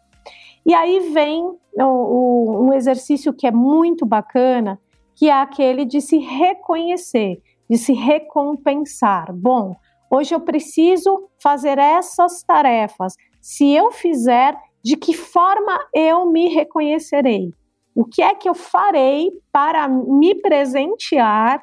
E 0.65 0.73
aí 0.73 1.11
vem 1.11 1.43
o, 1.43 1.83
o, 1.83 2.67
um 2.67 2.73
exercício 2.73 3.33
que 3.33 3.47
é 3.47 3.51
muito 3.51 4.05
bacana, 4.05 4.79
que 5.15 5.29
é 5.29 5.33
aquele 5.33 5.85
de 5.85 6.01
se 6.01 6.17
reconhecer, 6.17 7.41
de 7.69 7.77
se 7.77 7.93
recompensar. 7.93 9.33
Bom, 9.33 9.75
hoje 10.11 10.35
eu 10.35 10.41
preciso 10.41 11.29
fazer 11.41 11.77
essas 11.77 12.43
tarefas. 12.43 13.15
Se 13.41 13.71
eu 13.71 13.91
fizer, 13.91 14.57
de 14.87 14.95
que 14.95 15.13
forma 15.13 15.77
eu 15.93 16.31
me 16.31 16.47
reconhecerei? 16.47 17.53
O 17.93 18.05
que 18.05 18.21
é 18.21 18.33
que 18.33 18.47
eu 18.47 18.55
farei 18.55 19.29
para 19.51 19.85
me 19.85 20.33
presentear 20.35 21.61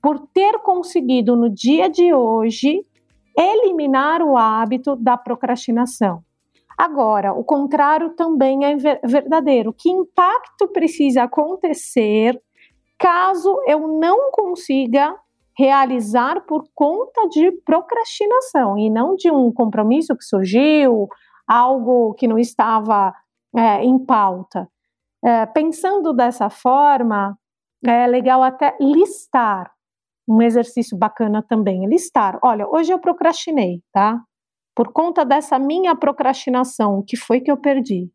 por 0.00 0.18
ter 0.32 0.58
conseguido 0.60 1.36
no 1.36 1.50
dia 1.50 1.90
de 1.90 2.14
hoje 2.14 2.82
eliminar 3.36 4.22
o 4.22 4.38
hábito 4.38 4.96
da 4.96 5.14
procrastinação? 5.14 6.24
Agora, 6.78 7.34
o 7.34 7.44
contrário 7.44 8.14
também 8.16 8.64
é 8.64 8.74
verdadeiro. 9.04 9.70
Que 9.70 9.90
impacto 9.90 10.66
precisa 10.68 11.24
acontecer 11.24 12.40
caso 12.98 13.60
eu 13.66 13.88
não 13.88 14.30
consiga 14.30 15.14
realizar 15.54 16.40
por 16.46 16.64
conta 16.74 17.28
de 17.28 17.52
procrastinação 17.66 18.78
e 18.78 18.88
não 18.88 19.14
de 19.16 19.30
um 19.30 19.52
compromisso 19.52 20.16
que 20.16 20.24
surgiu, 20.24 21.10
algo 21.46 22.14
que 22.14 22.28
não 22.28 22.38
estava 22.38 23.14
é, 23.54 23.84
em 23.84 23.98
pauta? 23.98 24.68
É, 25.24 25.46
pensando 25.46 26.12
dessa 26.12 26.50
forma, 26.50 27.38
é 27.84 28.06
legal 28.06 28.42
até 28.42 28.76
listar 28.80 29.72
um 30.28 30.40
exercício 30.40 30.96
bacana 30.96 31.42
também, 31.42 31.86
listar. 31.86 32.38
Olha, 32.42 32.66
hoje 32.68 32.92
eu 32.92 32.98
procrastinei, 32.98 33.82
tá? 33.92 34.20
Por 34.74 34.92
conta 34.92 35.24
dessa 35.24 35.58
minha 35.58 35.94
procrastinação, 35.94 36.98
o 36.98 37.02
que 37.02 37.16
foi 37.16 37.40
que 37.40 37.50
eu 37.50 37.56
perdi? 37.56 38.04
O 38.04 38.10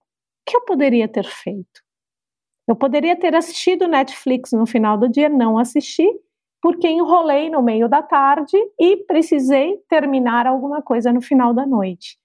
que 0.51 0.57
eu 0.57 0.61
poderia 0.65 1.07
ter 1.07 1.25
feito? 1.25 1.81
Eu 2.67 2.75
poderia 2.75 3.15
ter 3.15 3.35
assistido 3.35 3.87
Netflix 3.87 4.51
no 4.51 4.65
final 4.65 4.97
do 4.97 5.09
dia, 5.09 5.29
não 5.29 5.57
assisti, 5.57 6.07
porque 6.61 6.87
enrolei 6.87 7.49
no 7.49 7.61
meio 7.61 7.87
da 7.87 8.01
tarde 8.01 8.57
e 8.79 8.97
precisei 9.05 9.77
terminar 9.87 10.45
alguma 10.45 10.81
coisa 10.81 11.13
no 11.13 11.21
final 11.21 11.53
da 11.53 11.65
noite. 11.65 12.17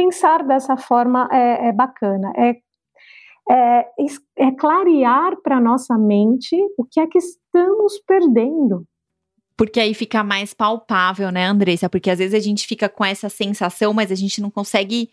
Pensar 0.00 0.42
dessa 0.44 0.78
forma 0.78 1.28
é, 1.30 1.68
é 1.68 1.72
bacana, 1.72 2.32
é, 2.34 2.56
é, 3.50 3.86
é 4.38 4.50
clarear 4.52 5.36
para 5.42 5.60
nossa 5.60 5.98
mente 5.98 6.56
o 6.78 6.86
que 6.86 6.98
é 6.98 7.06
que 7.06 7.18
estamos 7.18 7.98
perdendo. 8.06 8.86
Porque 9.58 9.78
aí 9.78 9.92
fica 9.92 10.24
mais 10.24 10.54
palpável, 10.54 11.30
né, 11.30 11.44
Andressa? 11.44 11.90
Porque 11.90 12.08
às 12.08 12.18
vezes 12.18 12.32
a 12.32 12.42
gente 12.42 12.66
fica 12.66 12.88
com 12.88 13.04
essa 13.04 13.28
sensação, 13.28 13.92
mas 13.92 14.10
a 14.10 14.14
gente 14.14 14.40
não 14.40 14.50
consegue 14.50 15.10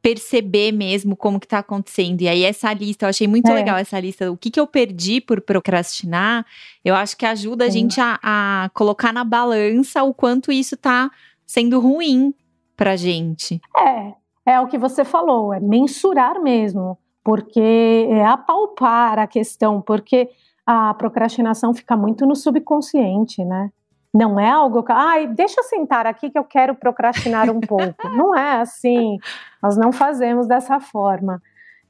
perceber 0.00 0.72
mesmo 0.72 1.14
como 1.14 1.38
que 1.38 1.46
tá 1.46 1.58
acontecendo. 1.58 2.22
E 2.22 2.28
aí 2.28 2.42
essa 2.42 2.72
lista, 2.72 3.04
eu 3.04 3.10
achei 3.10 3.28
muito 3.28 3.50
é. 3.50 3.54
legal 3.54 3.76
essa 3.76 4.00
lista, 4.00 4.32
o 4.32 4.38
que 4.38 4.50
que 4.50 4.58
eu 4.58 4.66
perdi 4.66 5.20
por 5.20 5.42
procrastinar, 5.42 6.46
eu 6.82 6.94
acho 6.94 7.14
que 7.14 7.26
ajuda 7.26 7.64
Sim. 7.64 7.68
a 7.68 7.72
gente 7.72 8.00
a, 8.00 8.18
a, 8.22 8.70
colocar 8.70 9.12
na 9.12 9.22
balança 9.22 10.02
o 10.02 10.14
quanto 10.14 10.50
isso 10.50 10.78
tá 10.78 11.10
sendo 11.46 11.78
ruim 11.78 12.32
pra 12.74 12.96
gente. 12.96 13.60
É, 13.76 14.14
é 14.44 14.60
o 14.60 14.66
que 14.66 14.78
você 14.78 15.04
falou, 15.04 15.52
é 15.52 15.60
mensurar 15.60 16.40
mesmo, 16.40 16.98
porque 17.22 18.06
é 18.10 18.24
apalpar 18.24 19.18
a 19.18 19.26
questão, 19.26 19.80
porque 19.80 20.30
a 20.66 20.94
procrastinação 20.94 21.74
fica 21.74 21.96
muito 21.96 22.26
no 22.26 22.34
subconsciente, 22.34 23.44
né? 23.44 23.70
Não 24.12 24.40
é 24.40 24.50
algo 24.50 24.82
que, 24.82 24.92
ai, 24.92 25.26
deixa 25.28 25.60
eu 25.60 25.64
sentar 25.64 26.06
aqui 26.06 26.30
que 26.30 26.38
eu 26.38 26.44
quero 26.44 26.74
procrastinar 26.74 27.48
um 27.48 27.60
pouco. 27.60 28.08
não 28.16 28.34
é 28.34 28.60
assim. 28.60 29.18
Nós 29.62 29.76
não 29.76 29.92
fazemos 29.92 30.48
dessa 30.48 30.80
forma. 30.80 31.40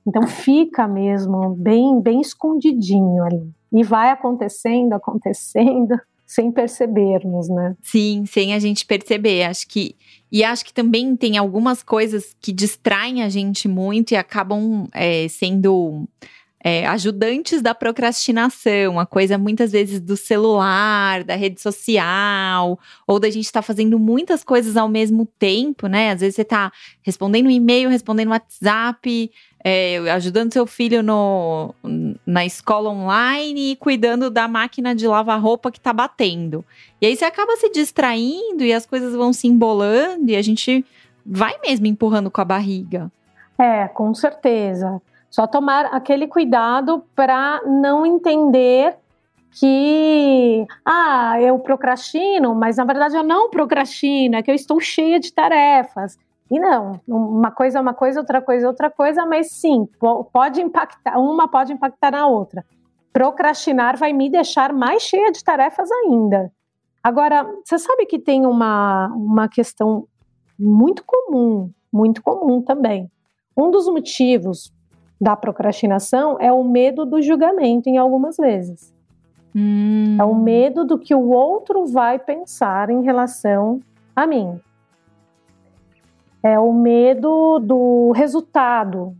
Então 0.06 0.26
fica 0.26 0.86
mesmo 0.86 1.50
bem, 1.50 2.00
bem 2.00 2.20
escondidinho 2.20 3.22
ali. 3.24 3.50
E 3.72 3.82
vai 3.82 4.10
acontecendo, 4.10 4.92
acontecendo, 4.92 5.98
sem 6.30 6.52
percebermos, 6.52 7.48
né? 7.48 7.76
Sim, 7.82 8.24
sem 8.24 8.54
a 8.54 8.58
gente 8.60 8.86
perceber. 8.86 9.42
Acho 9.42 9.66
que. 9.66 9.96
E 10.30 10.44
acho 10.44 10.64
que 10.64 10.72
também 10.72 11.16
tem 11.16 11.36
algumas 11.36 11.82
coisas 11.82 12.36
que 12.40 12.52
distraem 12.52 13.24
a 13.24 13.28
gente 13.28 13.66
muito 13.66 14.12
e 14.12 14.16
acabam 14.16 14.86
é, 14.94 15.26
sendo 15.26 16.08
é, 16.62 16.86
ajudantes 16.86 17.62
da 17.62 17.74
procrastinação, 17.74 19.00
a 19.00 19.06
coisa 19.06 19.38
muitas 19.38 19.72
vezes 19.72 19.98
do 19.98 20.16
celular, 20.16 21.24
da 21.24 21.34
rede 21.34 21.60
social, 21.60 22.78
ou 23.06 23.18
da 23.18 23.30
gente 23.30 23.46
estar 23.46 23.60
tá 23.60 23.66
fazendo 23.66 23.98
muitas 23.98 24.44
coisas 24.44 24.76
ao 24.76 24.88
mesmo 24.88 25.26
tempo, 25.38 25.86
né? 25.86 26.10
Às 26.10 26.20
vezes 26.20 26.36
você 26.36 26.42
está 26.42 26.70
respondendo 27.02 27.46
um 27.46 27.50
e-mail, 27.50 27.88
respondendo 27.88 28.28
WhatsApp, 28.28 29.30
é, 29.64 29.98
ajudando 30.10 30.52
seu 30.52 30.66
filho 30.66 31.02
no, 31.02 31.74
na 32.26 32.44
escola 32.44 32.90
online 32.90 33.72
e 33.72 33.76
cuidando 33.76 34.30
da 34.30 34.46
máquina 34.46 34.94
de 34.94 35.06
lavar 35.06 35.40
roupa 35.40 35.70
que 35.70 35.78
está 35.78 35.94
batendo. 35.94 36.64
E 37.00 37.06
aí 37.06 37.16
você 37.16 37.24
acaba 37.24 37.56
se 37.56 37.70
distraindo 37.70 38.62
e 38.62 38.72
as 38.72 38.84
coisas 38.84 39.14
vão 39.14 39.32
se 39.32 39.48
embolando 39.48 40.30
e 40.30 40.36
a 40.36 40.42
gente 40.42 40.84
vai 41.24 41.58
mesmo 41.62 41.86
empurrando 41.86 42.30
com 42.30 42.40
a 42.40 42.44
barriga. 42.44 43.10
É, 43.58 43.88
com 43.88 44.14
certeza. 44.14 45.00
Só 45.30 45.46
tomar 45.46 45.86
aquele 45.86 46.26
cuidado 46.26 47.04
para 47.14 47.62
não 47.64 48.04
entender 48.04 48.96
que, 49.52 50.66
ah, 50.84 51.40
eu 51.40 51.58
procrastino, 51.58 52.54
mas 52.54 52.76
na 52.76 52.84
verdade 52.84 53.16
eu 53.16 53.22
não 53.22 53.48
procrastino, 53.48 54.36
é 54.36 54.42
que 54.42 54.50
eu 54.50 54.54
estou 54.54 54.80
cheia 54.80 55.18
de 55.20 55.32
tarefas. 55.32 56.18
E 56.50 56.58
não, 56.58 57.00
uma 57.06 57.50
coisa 57.52 57.78
é 57.78 57.80
uma 57.80 57.94
coisa, 57.94 58.18
outra 58.20 58.42
coisa 58.42 58.64
é 58.66 58.68
outra 58.68 58.90
coisa, 58.90 59.24
mas 59.24 59.52
sim, 59.52 59.88
pode 60.32 60.60
impactar, 60.60 61.16
uma 61.18 61.46
pode 61.46 61.72
impactar 61.72 62.10
na 62.10 62.26
outra. 62.26 62.64
Procrastinar 63.12 63.96
vai 63.96 64.12
me 64.12 64.28
deixar 64.28 64.72
mais 64.72 65.02
cheia 65.02 65.30
de 65.30 65.44
tarefas 65.44 65.88
ainda. 65.90 66.52
Agora, 67.02 67.46
você 67.64 67.78
sabe 67.78 68.04
que 68.04 68.18
tem 68.18 68.46
uma, 68.46 69.06
uma 69.14 69.48
questão 69.48 70.06
muito 70.58 71.04
comum, 71.06 71.70
muito 71.92 72.20
comum 72.20 72.60
também. 72.60 73.10
Um 73.56 73.70
dos 73.70 73.86
motivos 73.86 74.72
da 75.20 75.36
procrastinação 75.36 76.38
é 76.40 76.50
o 76.50 76.64
medo 76.64 77.04
do 77.04 77.20
julgamento, 77.20 77.88
em 77.88 77.98
algumas 77.98 78.36
vezes. 78.36 78.94
Hum. 79.54 80.16
É 80.18 80.24
o 80.24 80.34
medo 80.34 80.84
do 80.84 80.98
que 80.98 81.14
o 81.14 81.28
outro 81.30 81.86
vai 81.86 82.18
pensar 82.18 82.88
em 82.88 83.02
relação 83.02 83.80
a 84.16 84.26
mim. 84.26 84.58
É 86.42 86.58
o 86.58 86.72
medo 86.72 87.58
do 87.58 88.12
resultado. 88.12 89.14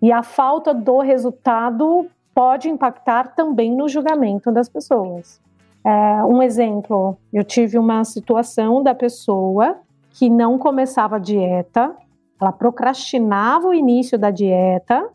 E 0.00 0.10
a 0.10 0.22
falta 0.22 0.72
do 0.72 1.00
resultado 1.00 2.06
pode 2.34 2.68
impactar 2.68 3.34
também 3.34 3.76
no 3.76 3.88
julgamento 3.88 4.50
das 4.50 4.68
pessoas. 4.68 5.40
É, 5.84 6.24
um 6.24 6.42
exemplo: 6.42 7.18
eu 7.32 7.44
tive 7.44 7.78
uma 7.78 8.02
situação 8.04 8.82
da 8.82 8.94
pessoa 8.94 9.76
que 10.10 10.30
não 10.30 10.58
começava 10.58 11.16
a 11.16 11.18
dieta, 11.18 11.94
ela 12.40 12.52
procrastinava 12.52 13.68
o 13.68 13.74
início 13.74 14.18
da 14.18 14.30
dieta 14.30 15.10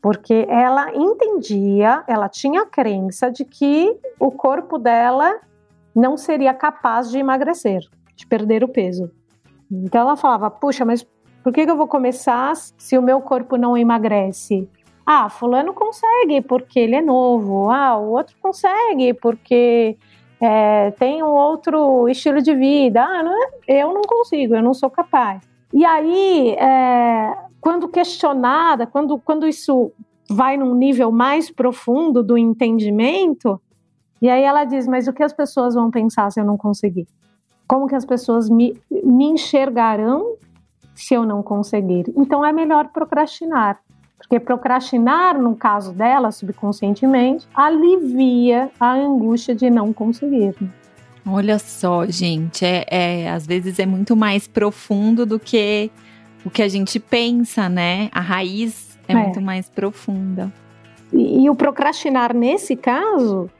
porque 0.00 0.46
ela 0.48 0.94
entendia, 0.94 2.04
ela 2.06 2.28
tinha 2.28 2.62
a 2.62 2.66
crença 2.66 3.30
de 3.30 3.44
que 3.44 3.96
o 4.18 4.30
corpo 4.30 4.78
dela 4.78 5.40
não 5.94 6.16
seria 6.16 6.54
capaz 6.54 7.10
de 7.10 7.18
emagrecer, 7.18 7.80
de 8.14 8.26
perder 8.26 8.62
o 8.62 8.68
peso. 8.68 9.10
Então 9.70 10.02
ela 10.02 10.16
falava: 10.16 10.50
puxa, 10.50 10.84
mas 10.84 11.06
por 11.42 11.52
que, 11.52 11.62
eu 11.62 11.76
vou 11.76 11.88
começar 11.88 12.54
se 12.56 12.96
o 12.98 13.02
meu 13.02 13.20
corpo 13.20 13.56
não 13.56 13.76
emagrece? 13.76 14.68
Ah, 15.06 15.28
fulano 15.30 15.72
consegue 15.72 16.42
porque 16.42 16.78
ele 16.78 16.96
é 16.96 17.02
novo. 17.02 17.70
Ah, 17.70 17.96
o 17.96 18.10
outro 18.10 18.36
consegue 18.40 19.14
porque 19.14 19.96
é, 20.40 20.90
tem 20.92 21.22
um 21.22 21.32
outro 21.32 22.08
estilo 22.08 22.42
de 22.42 22.54
vida. 22.54 23.02
Ah, 23.02 23.22
não, 23.22 23.42
é, 23.66 23.82
eu 23.82 23.92
não 23.94 24.02
consigo, 24.02 24.54
eu 24.54 24.62
não 24.62 24.74
sou 24.74 24.90
capaz. 24.90 25.40
E 25.72 25.84
aí, 25.84 26.50
é, 26.58 27.34
quando 27.60 27.88
questionada, 27.88 28.86
quando, 28.86 29.18
quando 29.18 29.46
isso 29.46 29.92
vai 30.28 30.56
num 30.56 30.74
nível 30.74 31.10
mais 31.10 31.50
profundo 31.50 32.22
do 32.22 32.36
entendimento, 32.36 33.60
e 34.20 34.28
aí 34.28 34.42
ela 34.42 34.64
diz: 34.64 34.86
Mas 34.86 35.08
o 35.08 35.12
que 35.12 35.22
as 35.22 35.32
pessoas 35.32 35.74
vão 35.74 35.90
pensar 35.90 36.30
se 36.30 36.40
eu 36.40 36.44
não 36.44 36.56
conseguir? 36.56 37.06
Como 37.66 37.86
que 37.86 37.94
as 37.94 38.04
pessoas 38.04 38.48
me, 38.48 38.80
me 38.90 39.24
enxergarão 39.24 40.36
se 40.94 41.14
eu 41.14 41.24
não 41.24 41.42
conseguir? 41.42 42.04
Então 42.16 42.44
é 42.44 42.52
melhor 42.52 42.88
procrastinar. 42.88 43.80
Porque 44.16 44.40
procrastinar, 44.40 45.40
no 45.40 45.54
caso 45.54 45.92
dela, 45.92 46.32
subconscientemente, 46.32 47.46
alivia 47.54 48.68
a 48.78 48.92
angústia 48.92 49.54
de 49.54 49.70
não 49.70 49.92
conseguir. 49.92 50.54
Olha 51.24 51.58
só, 51.58 52.04
gente, 52.06 52.64
é, 52.64 52.84
é, 52.88 53.30
às 53.30 53.46
vezes 53.46 53.78
é 53.78 53.86
muito 53.86 54.16
mais 54.16 54.48
profundo 54.48 55.24
do 55.24 55.38
que 55.38 55.90
o 56.48 56.50
que 56.50 56.62
a 56.62 56.68
gente 56.68 56.98
pensa, 56.98 57.68
né? 57.68 58.08
A 58.10 58.20
raiz 58.22 58.98
é, 59.06 59.12
é. 59.12 59.16
muito 59.16 59.38
mais 59.40 59.68
profunda. 59.68 60.50
E, 61.12 61.44
e 61.44 61.50
o 61.50 61.54
procrastinar, 61.54 62.34
nesse 62.34 62.74
caso, 62.74 63.50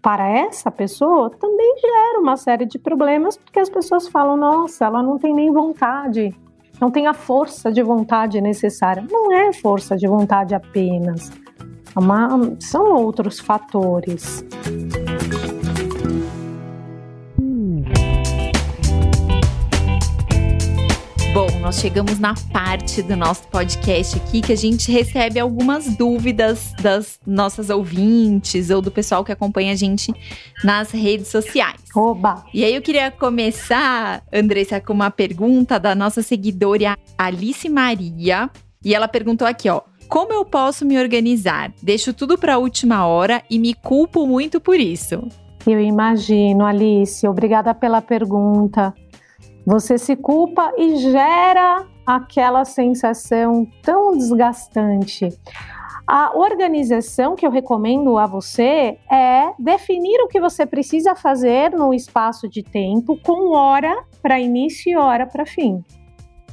para 0.00 0.28
essa 0.28 0.70
pessoa, 0.70 1.30
também 1.30 1.76
gera 1.80 2.20
uma 2.20 2.36
série 2.36 2.64
de 2.64 2.78
problemas, 2.78 3.36
porque 3.36 3.58
as 3.58 3.68
pessoas 3.68 4.06
falam: 4.06 4.36
nossa, 4.36 4.84
ela 4.84 5.02
não 5.02 5.18
tem 5.18 5.34
nem 5.34 5.52
vontade, 5.52 6.32
não 6.80 6.92
tem 6.92 7.08
a 7.08 7.12
força 7.12 7.72
de 7.72 7.82
vontade 7.82 8.40
necessária. 8.40 9.04
Não 9.10 9.32
é 9.32 9.52
força 9.52 9.96
de 9.96 10.06
vontade 10.06 10.54
apenas, 10.54 11.32
é 11.96 11.98
uma, 11.98 12.54
são 12.60 12.94
outros 12.94 13.40
fatores. 13.40 14.44
Nós 21.60 21.80
chegamos 21.80 22.18
na 22.18 22.34
parte 22.52 23.02
do 23.02 23.16
nosso 23.16 23.46
podcast 23.48 24.16
aqui 24.16 24.40
que 24.40 24.52
a 24.52 24.56
gente 24.56 24.90
recebe 24.92 25.40
algumas 25.40 25.96
dúvidas 25.96 26.72
das 26.80 27.18
nossas 27.26 27.68
ouvintes 27.68 28.70
ou 28.70 28.80
do 28.80 28.90
pessoal 28.90 29.24
que 29.24 29.32
acompanha 29.32 29.72
a 29.72 29.76
gente 29.76 30.12
nas 30.62 30.90
redes 30.90 31.28
sociais. 31.28 31.80
Oba! 31.94 32.44
E 32.54 32.64
aí 32.64 32.74
eu 32.74 32.82
queria 32.82 33.10
começar, 33.10 34.22
Andressa, 34.32 34.80
com 34.80 34.92
uma 34.92 35.10
pergunta 35.10 35.78
da 35.78 35.94
nossa 35.94 36.22
seguidora 36.22 36.96
Alice 37.16 37.68
Maria. 37.68 38.48
E 38.84 38.94
ela 38.94 39.08
perguntou 39.08 39.46
aqui, 39.46 39.68
ó. 39.68 39.82
Como 40.08 40.32
eu 40.32 40.44
posso 40.44 40.86
me 40.86 40.98
organizar? 40.98 41.72
Deixo 41.82 42.14
tudo 42.14 42.38
para 42.38 42.54
a 42.54 42.58
última 42.58 43.06
hora 43.06 43.42
e 43.50 43.58
me 43.58 43.74
culpo 43.74 44.26
muito 44.26 44.60
por 44.60 44.78
isso. 44.78 45.28
Eu 45.66 45.80
imagino, 45.80 46.64
Alice. 46.64 47.26
Obrigada 47.26 47.74
pela 47.74 48.00
pergunta. 48.00 48.94
Você 49.68 49.98
se 49.98 50.16
culpa 50.16 50.72
e 50.78 50.96
gera 50.96 51.86
aquela 52.06 52.64
sensação 52.64 53.66
tão 53.82 54.16
desgastante. 54.16 55.28
A 56.06 56.34
organização 56.34 57.36
que 57.36 57.46
eu 57.46 57.50
recomendo 57.50 58.16
a 58.16 58.26
você 58.26 58.98
é 59.12 59.52
definir 59.58 60.22
o 60.22 60.26
que 60.26 60.40
você 60.40 60.64
precisa 60.64 61.14
fazer 61.14 61.72
no 61.72 61.92
espaço 61.92 62.48
de 62.48 62.62
tempo 62.62 63.20
com 63.22 63.54
hora 63.54 64.06
para 64.22 64.40
início 64.40 64.90
e 64.90 64.96
hora 64.96 65.26
para 65.26 65.44
fim. 65.44 65.84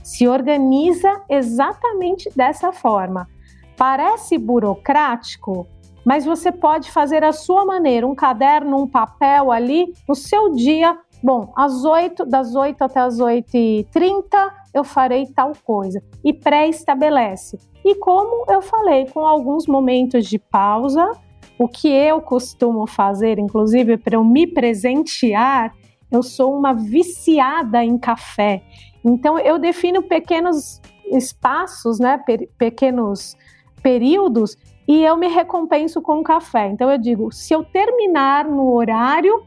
Se 0.04 0.28
organiza 0.28 1.24
exatamente 1.30 2.30
dessa 2.36 2.74
forma. 2.74 3.30
Parece 3.78 4.38
burocrático? 4.38 5.66
mas 6.06 6.24
você 6.24 6.52
pode 6.52 6.92
fazer 6.92 7.24
a 7.24 7.34
sua 7.34 7.66
maneira, 7.66 8.06
um 8.06 8.14
caderno, 8.14 8.78
um 8.78 8.88
papel 8.88 9.52
ali, 9.52 9.92
no 10.08 10.14
seu 10.14 10.52
dia. 10.54 10.96
Bom, 11.26 11.52
às 11.56 11.84
8, 11.84 12.24
das 12.24 12.54
8 12.54 12.84
até 12.84 13.00
as 13.00 13.18
8h30 13.18 14.24
eu 14.72 14.84
farei 14.84 15.26
tal 15.26 15.54
coisa. 15.66 16.00
E 16.24 16.32
pré-estabelece. 16.32 17.58
E 17.84 17.96
como 17.96 18.46
eu 18.48 18.62
falei, 18.62 19.08
com 19.08 19.26
alguns 19.26 19.66
momentos 19.66 20.28
de 20.28 20.38
pausa, 20.38 21.14
o 21.58 21.68
que 21.68 21.88
eu 21.88 22.22
costumo 22.22 22.86
fazer, 22.86 23.40
inclusive 23.40 23.98
para 23.98 24.18
eu 24.18 24.24
me 24.24 24.46
presentear, 24.46 25.74
eu 26.12 26.22
sou 26.22 26.56
uma 26.56 26.76
viciada 26.76 27.84
em 27.84 27.98
café. 27.98 28.62
Então 29.04 29.40
eu 29.40 29.58
defino 29.58 30.04
pequenos 30.04 30.80
espaços, 31.08 31.98
né, 31.98 32.24
pequenos 32.56 33.36
períodos 33.82 34.56
e 34.88 35.04
eu 35.04 35.18
me 35.18 35.28
recompenso 35.28 36.04
com 36.04 36.20
um 36.20 36.24
café. 36.24 36.70
Então 36.70 36.92
eu 36.92 37.00
digo, 37.00 37.32
se 37.32 37.52
eu 37.52 37.64
terminar 37.64 38.46
no 38.46 38.72
horário, 38.76 39.44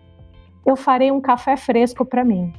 eu 0.69 0.77
farei 0.77 1.11
um 1.11 1.21
café 1.21 1.57
fresco 1.57 2.05
para 2.05 2.25
mim. 2.25 2.53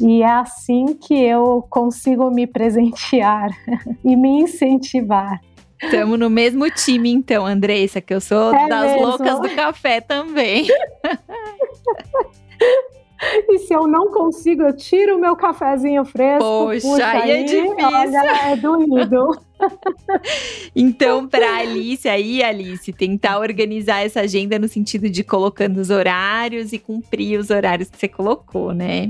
E 0.00 0.22
é 0.22 0.30
assim 0.30 0.94
que 0.94 1.14
eu 1.14 1.66
consigo 1.70 2.30
me 2.30 2.46
presentear 2.46 3.50
e 4.04 4.14
me 4.14 4.42
incentivar. 4.42 5.40
Estamos 5.82 6.18
no 6.18 6.28
mesmo 6.28 6.70
time, 6.70 7.10
então, 7.10 7.46
Andressa, 7.46 8.00
que 8.00 8.14
eu 8.14 8.20
sou 8.20 8.54
é 8.54 8.68
das 8.68 8.92
mesmo. 8.92 9.06
loucas 9.06 9.40
do 9.40 9.48
café 9.54 10.00
também. 10.00 10.66
E 13.48 13.58
se 13.58 13.74
eu 13.74 13.86
não 13.86 14.10
consigo, 14.10 14.62
eu 14.62 14.76
tiro 14.76 15.16
o 15.16 15.20
meu 15.20 15.36
cafezinho 15.36 16.04
fresco. 16.04 16.44
Poxa, 16.44 16.80
puxa 16.80 17.06
aí, 17.06 17.30
é 17.30 17.42
difícil. 17.42 17.76
Olha, 17.78 18.52
é 18.52 18.56
doído. 18.56 19.38
então, 20.74 21.28
para 21.28 21.58
Alice 21.58 22.08
aí, 22.08 22.42
Alice, 22.42 22.92
tentar 22.92 23.38
organizar 23.38 24.04
essa 24.04 24.20
agenda 24.20 24.58
no 24.58 24.68
sentido 24.68 25.08
de 25.08 25.22
colocando 25.22 25.78
os 25.78 25.90
horários 25.90 26.72
e 26.72 26.78
cumprir 26.78 27.38
os 27.38 27.50
horários 27.50 27.88
que 27.88 27.98
você 27.98 28.08
colocou, 28.08 28.72
né? 28.72 29.08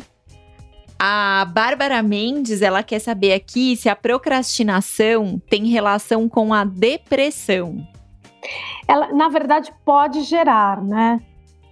A 0.99 1.47
Bárbara 1.53 2.03
Mendes, 2.03 2.63
ela 2.63 2.83
quer 2.83 3.01
saber 3.01 3.33
aqui 3.33 3.77
se 3.77 3.89
a 3.89 3.97
procrastinação 3.97 5.41
tem 5.51 5.67
relação 5.67 6.29
com 6.29 6.55
a 6.55 6.65
depressão. 6.65 7.87
Ela, 8.87 9.13
na 9.13 9.29
verdade, 9.29 9.73
pode 9.85 10.23
gerar, 10.23 10.83
né? 10.83 11.21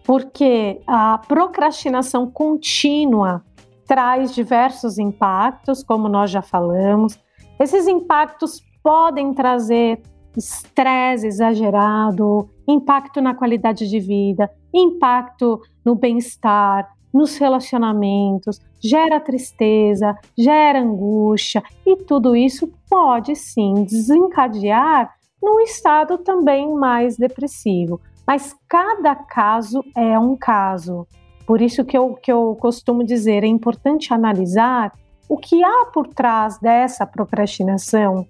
Porque 0.04 0.80
a 0.86 1.18
procrastinação 1.18 2.30
contínua 2.30 3.44
traz 3.86 4.34
diversos 4.34 4.98
impactos, 4.98 5.82
como 5.82 6.08
nós 6.08 6.30
já 6.30 6.42
falamos. 6.42 7.18
Esses 7.58 7.86
impactos 7.86 8.60
podem 8.82 9.32
trazer 9.32 10.02
estresse 10.36 11.26
exagerado, 11.26 12.48
impacto 12.66 13.20
na 13.20 13.34
qualidade 13.34 13.88
de 13.88 14.00
vida, 14.00 14.50
impacto 14.72 15.60
no 15.84 15.94
bem-estar, 15.94 16.90
nos 17.12 17.36
relacionamentos, 17.36 18.58
gera 18.80 19.20
tristeza, 19.20 20.16
gera 20.36 20.80
angústia 20.80 21.62
e 21.84 21.96
tudo 21.96 22.34
isso 22.34 22.72
pode 22.88 23.36
sim 23.36 23.84
desencadear 23.84 25.14
num 25.42 25.60
estado 25.60 26.16
também 26.18 26.72
mais 26.74 27.16
depressivo. 27.16 28.00
Mas 28.26 28.54
cada 28.68 29.14
caso 29.14 29.82
é 29.96 30.18
um 30.18 30.36
caso. 30.36 31.06
Por 31.46 31.60
isso 31.60 31.84
que 31.84 31.96
eu, 31.96 32.14
que 32.14 32.30
eu 32.30 32.56
costumo 32.60 33.04
dizer, 33.04 33.44
é 33.44 33.48
importante 33.48 34.14
analisar 34.14 34.92
o 35.28 35.36
que 35.36 35.62
há 35.64 35.86
por 35.92 36.08
trás 36.08 36.58
dessa 36.58 37.06
procrastinação 37.06 38.26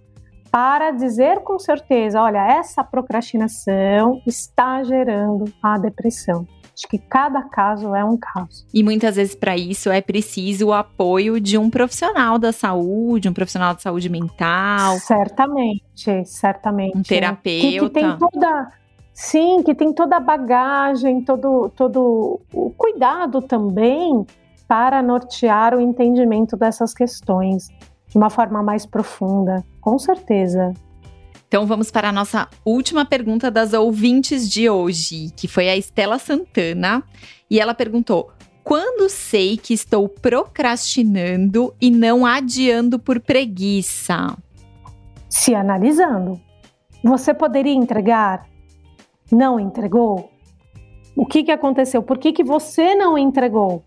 para 0.50 0.90
dizer 0.90 1.40
com 1.40 1.58
certeza, 1.58 2.20
olha, 2.20 2.46
essa 2.46 2.84
procrastinação 2.84 4.20
está 4.26 4.82
gerando 4.84 5.50
a 5.62 5.78
depressão. 5.78 6.46
Acho 6.74 6.88
que 6.88 6.98
cada 6.98 7.42
caso 7.42 7.94
é 7.94 8.04
um 8.04 8.16
caso. 8.16 8.66
E 8.72 8.82
muitas 8.82 9.16
vezes 9.16 9.34
para 9.34 9.56
isso 9.56 9.90
é 9.90 10.00
preciso 10.00 10.68
o 10.68 10.72
apoio 10.72 11.40
de 11.40 11.56
um 11.56 11.70
profissional 11.70 12.38
da 12.38 12.52
saúde, 12.52 13.28
um 13.28 13.32
profissional 13.32 13.74
de 13.74 13.82
saúde 13.82 14.08
mental. 14.08 14.98
Certamente, 14.98 16.24
certamente. 16.24 16.96
Um 16.96 17.02
terapeuta. 17.02 17.68
Que, 17.68 17.80
que 17.80 17.90
tem 17.90 18.18
toda 18.18 18.72
Sim, 19.12 19.62
que 19.62 19.74
tem 19.74 19.92
toda 19.92 20.16
a 20.16 20.20
bagagem, 20.20 21.22
todo, 21.22 21.70
todo 21.76 22.40
o 22.52 22.70
cuidado 22.70 23.42
também 23.42 24.26
para 24.66 25.02
nortear 25.02 25.74
o 25.74 25.80
entendimento 25.80 26.56
dessas 26.56 26.94
questões 26.94 27.68
de 28.08 28.16
uma 28.16 28.30
forma 28.30 28.62
mais 28.62 28.86
profunda, 28.86 29.64
com 29.80 29.98
certeza. 29.98 30.72
Então 31.46 31.66
vamos 31.66 31.90
para 31.90 32.08
a 32.08 32.12
nossa 32.12 32.48
última 32.64 33.04
pergunta 33.04 33.50
das 33.50 33.74
ouvintes 33.74 34.48
de 34.48 34.70
hoje, 34.70 35.30
que 35.36 35.46
foi 35.46 35.68
a 35.68 35.76
Estela 35.76 36.18
Santana, 36.18 37.02
e 37.50 37.60
ela 37.60 37.74
perguntou: 37.74 38.30
quando 38.64 39.10
sei 39.10 39.58
que 39.58 39.74
estou 39.74 40.08
procrastinando 40.08 41.74
e 41.80 41.90
não 41.90 42.24
adiando 42.24 42.98
por 42.98 43.20
preguiça? 43.20 44.36
Se 45.28 45.54
analisando. 45.54 46.40
Você 47.04 47.34
poderia 47.34 47.74
entregar 47.74 48.46
não 49.32 49.58
entregou? 49.58 50.30
O 51.16 51.26
que, 51.26 51.42
que 51.42 51.50
aconteceu? 51.50 52.02
Por 52.02 52.18
que, 52.18 52.32
que 52.32 52.44
você 52.44 52.94
não 52.94 53.16
entregou? 53.16 53.82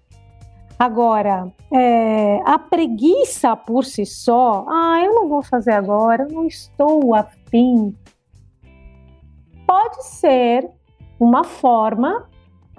Agora, 0.78 1.52
é, 1.72 2.42
a 2.44 2.60
preguiça 2.60 3.56
por 3.56 3.86
si 3.86 4.06
só, 4.06 4.66
ah, 4.68 5.02
eu 5.02 5.14
não 5.14 5.30
vou 5.30 5.42
fazer 5.42 5.72
agora, 5.72 6.24
eu 6.24 6.30
não 6.30 6.46
estou 6.46 7.16
afim, 7.16 7.96
pode 9.66 10.06
ser 10.06 10.70
uma 11.18 11.46
forma 11.46 12.30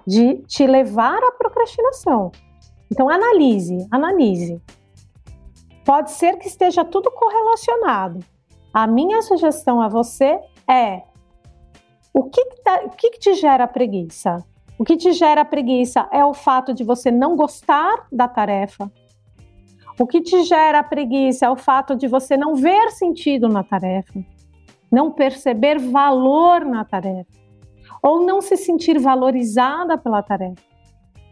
de 0.07 0.37
te 0.47 0.67
levar 0.67 1.19
à 1.23 1.33
procrastinação. 1.33 2.31
Então, 2.93 3.09
analise, 3.09 3.87
analise. 3.91 4.61
Pode 5.85 6.11
ser 6.11 6.37
que 6.37 6.47
esteja 6.47 6.85
tudo 6.85 7.11
correlacionado. 7.11 8.21
A 8.73 8.87
minha 8.87 9.23
sugestão 9.23 9.81
a 9.81 9.89
você 9.89 10.39
é 10.69 11.03
o 12.17 12.31
que, 12.31 12.43
que, 12.47 12.63
tá, 12.63 12.81
o 12.83 12.91
que, 12.97 13.11
que 13.11 13.19
te 13.19 13.35
gera 13.35 13.69
preguiça? 13.69 14.43
O 14.79 14.85
que 14.85 14.97
te 14.97 15.13
gera 15.13 15.45
preguiça 15.45 16.09
é 16.11 16.25
o 16.25 16.33
fato 16.33 16.73
de 16.73 16.83
você 16.83 17.11
não 17.11 17.37
gostar 17.37 18.07
da 18.11 18.27
tarefa. 18.27 18.91
O 20.01 20.07
que 20.07 20.23
te 20.23 20.43
gera 20.45 20.83
preguiça 20.83 21.45
é 21.45 21.51
o 21.51 21.57
fato 21.57 21.95
de 21.95 22.09
você 22.09 22.35
não 22.35 22.55
ver 22.55 22.91
sentido 22.91 23.51
na 23.51 23.63
tarefa, 23.63 24.19
não 24.91 25.13
perceber 25.13 25.79
valor 25.79 26.65
na 26.65 26.87
tarefa, 26.87 27.31
ou 28.03 28.25
não 28.25 28.41
se 28.41 28.57
sentir 28.57 28.99
valorizada 28.99 29.99
pela 29.99 30.23
tarefa. 30.23 30.63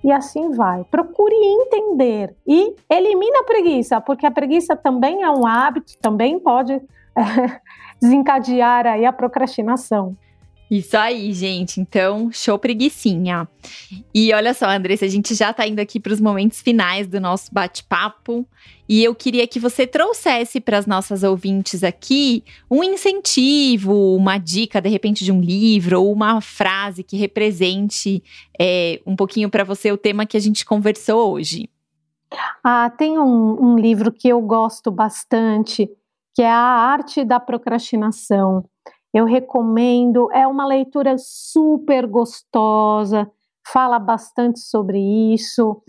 E 0.03 0.13
assim 0.13 0.51
vai. 0.51 0.85
Procure 0.85 1.35
entender 1.35 2.37
e 2.47 2.75
elimine 2.91 3.39
a 3.39 3.45
preguiça, 3.45 4.03
porque 4.03 4.27
a 4.27 4.31
preguiça 4.31 4.77
também 4.77 5.23
é 5.23 5.31
um 5.31 5.47
hábito, 5.47 5.95
também 6.03 6.39
pode 6.39 6.75
é, 6.75 6.81
desencadear 7.99 8.87
aí 8.87 9.07
a 9.07 9.13
procrastinação. 9.15 10.15
Isso 10.75 10.97
aí, 10.97 11.33
gente. 11.33 11.81
Então, 11.81 12.33
show 12.33 12.59
preguiçinha. 12.59 13.49
E 14.13 14.35
olha 14.35 14.53
só, 14.53 14.69
Andressa, 14.69 15.05
a 15.05 15.09
gente 15.09 15.33
já 15.33 15.53
tá 15.53 15.65
indo 15.65 15.79
aqui 15.79 16.01
para 16.01 16.13
os 16.13 16.21
momentos 16.21 16.61
finais 16.61 17.07
do 17.07 17.21
nosso 17.21 17.55
bate-papo. 17.55 18.45
E 18.89 19.05
eu 19.05 19.15
queria 19.15 19.47
que 19.47 19.61
você 19.61 19.87
trouxesse 19.87 20.61
para 20.61 20.77
as 20.77 20.85
nossas 20.85 21.23
ouvintes 21.23 21.85
aqui 21.85 22.43
um 22.69 22.83
incentivo, 22.83 24.17
uma 24.17 24.37
dica, 24.37 24.81
de 24.81 24.89
repente, 24.89 25.25
de 25.25 25.31
um 25.31 25.41
livro 25.41 26.03
ou 26.03 26.13
uma 26.13 26.41
frase 26.41 27.05
que 27.05 27.17
represente 27.17 28.21
é, 28.61 29.01
um 29.07 29.15
pouquinho 29.15 29.49
para 29.49 29.63
você 29.63 29.93
o 29.93 29.97
tema 29.97 30.27
que 30.27 30.37
a 30.37 30.41
gente 30.41 30.67
conversou 30.67 31.35
hoje. 31.35 31.71
Ah, 32.65 32.91
tem 32.91 33.17
um, 33.17 33.63
um 33.65 33.79
livro 33.79 34.11
que 34.11 34.27
eu 34.27 34.41
gosto 34.41 34.91
bastante, 34.91 35.89
que 36.35 36.43
é 36.43 36.51
A 36.51 36.57
Arte 36.57 37.25
da 37.25 37.39
Procrastinação 37.39 38.65
eu 39.15 39.25
recomendo, 39.25 40.29
é 40.33 40.45
uma 40.45 40.67
leitura 40.67 41.15
super 41.17 42.05
gostosa, 42.05 43.31
fala 43.65 43.97
bastante 44.01 44.59
sobre 44.59 44.99
isso. 45.33 45.81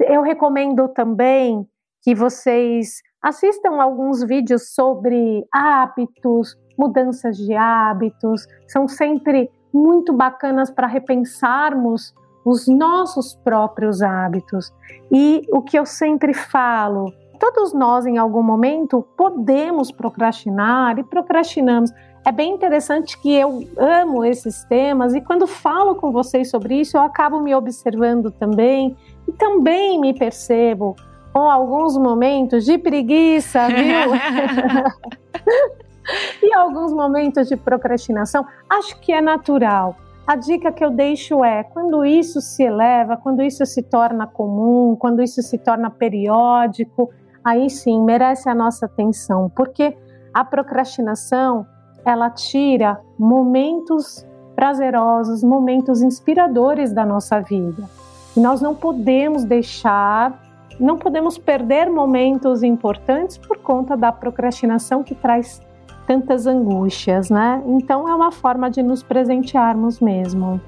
Eu 0.00 0.22
recomendo 0.22 0.88
também 0.88 1.68
que 2.02 2.14
vocês 2.14 3.02
assistam 3.22 3.82
alguns 3.82 4.22
vídeos 4.22 4.74
sobre 4.74 5.46
hábitos, 5.52 6.56
mudanças 6.78 7.36
de 7.36 7.54
hábitos, 7.54 8.46
são 8.66 8.88
sempre 8.88 9.50
muito 9.72 10.12
bacanas 10.14 10.70
para 10.70 10.86
repensarmos 10.86 12.14
os 12.46 12.66
nossos 12.66 13.34
próprios 13.36 14.00
hábitos. 14.00 14.72
E 15.12 15.42
o 15.52 15.60
que 15.60 15.78
eu 15.78 15.84
sempre 15.84 16.32
falo, 16.32 17.12
todos 17.38 17.72
nós 17.72 18.06
em 18.06 18.18
algum 18.18 18.42
momento 18.42 19.06
podemos 19.16 19.90
procrastinar 19.90 20.98
e 20.98 21.04
procrastinamos 21.04 21.92
é 22.24 22.32
bem 22.32 22.54
interessante 22.54 23.20
que 23.20 23.34
eu 23.34 23.62
amo 23.76 24.24
esses 24.24 24.64
temas 24.64 25.14
e 25.14 25.20
quando 25.20 25.46
falo 25.46 25.94
com 25.94 26.10
vocês 26.10 26.48
sobre 26.48 26.80
isso, 26.80 26.96
eu 26.96 27.02
acabo 27.02 27.38
me 27.38 27.54
observando 27.54 28.30
também 28.30 28.96
e 29.28 29.32
também 29.32 30.00
me 30.00 30.14
percebo 30.14 30.96
com 31.34 31.50
alguns 31.50 31.98
momentos 31.98 32.64
de 32.64 32.78
preguiça, 32.78 33.68
viu? 33.68 34.14
e 36.42 36.54
alguns 36.54 36.92
momentos 36.92 37.48
de 37.48 37.56
procrastinação, 37.56 38.46
acho 38.70 38.98
que 39.00 39.12
é 39.12 39.20
natural. 39.20 39.96
A 40.26 40.36
dica 40.36 40.72
que 40.72 40.84
eu 40.84 40.90
deixo 40.90 41.44
é: 41.44 41.62
quando 41.64 42.04
isso 42.04 42.40
se 42.40 42.62
eleva, 42.62 43.16
quando 43.16 43.42
isso 43.42 43.66
se 43.66 43.82
torna 43.82 44.26
comum, 44.26 44.96
quando 44.98 45.22
isso 45.22 45.42
se 45.42 45.58
torna 45.58 45.90
periódico, 45.90 47.10
aí 47.44 47.68
sim 47.68 48.02
merece 48.02 48.48
a 48.48 48.54
nossa 48.54 48.86
atenção, 48.86 49.50
porque 49.54 49.96
a 50.32 50.44
procrastinação 50.44 51.66
ela 52.04 52.30
tira 52.30 53.00
momentos 53.18 54.26
prazerosos, 54.54 55.42
momentos 55.42 56.02
inspiradores 56.02 56.92
da 56.92 57.04
nossa 57.04 57.40
vida. 57.40 57.88
E 58.36 58.40
nós 58.40 58.60
não 58.60 58.74
podemos 58.74 59.44
deixar, 59.44 60.40
não 60.78 60.98
podemos 60.98 61.38
perder 61.38 61.88
momentos 61.90 62.62
importantes 62.62 63.38
por 63.38 63.58
conta 63.58 63.96
da 63.96 64.12
procrastinação 64.12 65.02
que 65.02 65.14
traz 65.14 65.60
tantas 66.06 66.46
angústias, 66.46 67.30
né? 67.30 67.62
Então 67.66 68.08
é 68.08 68.14
uma 68.14 68.30
forma 68.30 68.70
de 68.70 68.82
nos 68.82 69.02
presentearmos 69.02 70.00
mesmo, 70.00 70.60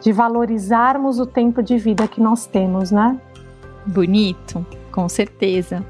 de 0.00 0.12
valorizarmos 0.12 1.18
o 1.18 1.26
tempo 1.26 1.62
de 1.62 1.76
vida 1.76 2.06
que 2.06 2.20
nós 2.20 2.46
temos, 2.46 2.90
né? 2.90 3.18
Bonito, 3.86 4.64
com 4.92 5.08
certeza. 5.08 5.84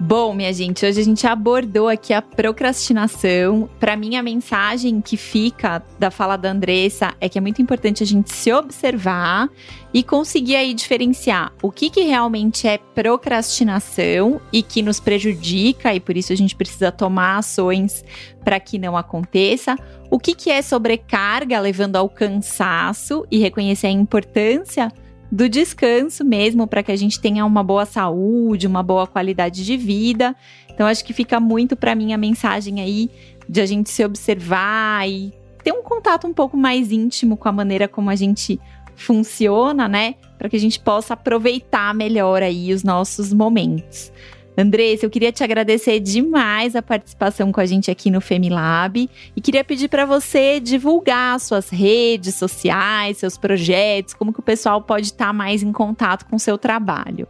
Bom, 0.00 0.34
minha 0.34 0.52
gente, 0.52 0.84
hoje 0.84 1.00
a 1.00 1.04
gente 1.04 1.26
abordou 1.26 1.88
aqui 1.88 2.12
a 2.12 2.20
procrastinação. 2.20 3.68
Para 3.78 3.96
mim, 3.96 4.16
a 4.16 4.22
mensagem 4.22 5.00
que 5.00 5.16
fica 5.16 5.82
da 5.98 6.10
fala 6.10 6.36
da 6.36 6.50
Andressa 6.50 7.14
é 7.20 7.28
que 7.28 7.38
é 7.38 7.40
muito 7.40 7.62
importante 7.62 8.02
a 8.02 8.06
gente 8.06 8.34
se 8.34 8.52
observar 8.52 9.48
e 9.94 10.02
conseguir 10.02 10.56
aí 10.56 10.74
diferenciar 10.74 11.52
o 11.62 11.70
que, 11.70 11.88
que 11.88 12.02
realmente 12.02 12.66
é 12.66 12.78
procrastinação 12.78 14.40
e 14.52 14.62
que 14.62 14.82
nos 14.82 14.98
prejudica 14.98 15.94
e 15.94 16.00
por 16.00 16.16
isso 16.16 16.32
a 16.32 16.36
gente 16.36 16.56
precisa 16.56 16.90
tomar 16.90 17.38
ações 17.38 18.04
para 18.44 18.58
que 18.58 18.78
não 18.78 18.96
aconteça. 18.96 19.76
O 20.10 20.18
que, 20.18 20.34
que 20.34 20.50
é 20.50 20.62
sobrecarga 20.62 21.60
levando 21.60 21.96
ao 21.96 22.08
cansaço 22.08 23.24
e 23.30 23.38
reconhecer 23.38 23.86
a 23.86 23.90
importância 23.90 24.92
do 25.32 25.48
descanso 25.48 26.22
mesmo, 26.22 26.66
para 26.66 26.82
que 26.82 26.92
a 26.92 26.96
gente 26.96 27.18
tenha 27.18 27.46
uma 27.46 27.64
boa 27.64 27.86
saúde, 27.86 28.66
uma 28.66 28.82
boa 28.82 29.06
qualidade 29.06 29.64
de 29.64 29.78
vida. 29.78 30.36
Então, 30.68 30.86
acho 30.86 31.02
que 31.02 31.14
fica 31.14 31.40
muito 31.40 31.74
para 31.74 31.94
mim 31.94 32.12
a 32.12 32.18
mensagem 32.18 32.82
aí 32.82 33.10
de 33.48 33.62
a 33.62 33.64
gente 33.64 33.88
se 33.88 34.04
observar 34.04 35.08
e 35.08 35.32
ter 35.64 35.72
um 35.72 35.82
contato 35.82 36.26
um 36.26 36.34
pouco 36.34 36.54
mais 36.54 36.92
íntimo 36.92 37.34
com 37.34 37.48
a 37.48 37.52
maneira 37.52 37.88
como 37.88 38.10
a 38.10 38.14
gente 38.14 38.60
funciona, 38.94 39.88
né? 39.88 40.16
Para 40.36 40.50
que 40.50 40.56
a 40.56 40.60
gente 40.60 40.78
possa 40.78 41.14
aproveitar 41.14 41.94
melhor 41.94 42.42
aí 42.42 42.70
os 42.70 42.82
nossos 42.82 43.32
momentos. 43.32 44.12
Andressa, 44.56 45.06
eu 45.06 45.10
queria 45.10 45.32
te 45.32 45.42
agradecer 45.42 45.98
demais 45.98 46.76
a 46.76 46.82
participação 46.82 47.50
com 47.50 47.60
a 47.60 47.64
gente 47.64 47.90
aqui 47.90 48.10
no 48.10 48.20
Femilab 48.20 49.08
e 49.34 49.40
queria 49.40 49.64
pedir 49.64 49.88
para 49.88 50.04
você 50.04 50.60
divulgar 50.60 51.40
suas 51.40 51.70
redes 51.70 52.34
sociais, 52.34 53.18
seus 53.18 53.38
projetos, 53.38 54.12
como 54.12 54.32
que 54.32 54.40
o 54.40 54.42
pessoal 54.42 54.82
pode 54.82 55.06
estar 55.06 55.28
tá 55.28 55.32
mais 55.32 55.62
em 55.62 55.72
contato 55.72 56.26
com 56.26 56.36
o 56.36 56.40
seu 56.40 56.58
trabalho. 56.58 57.26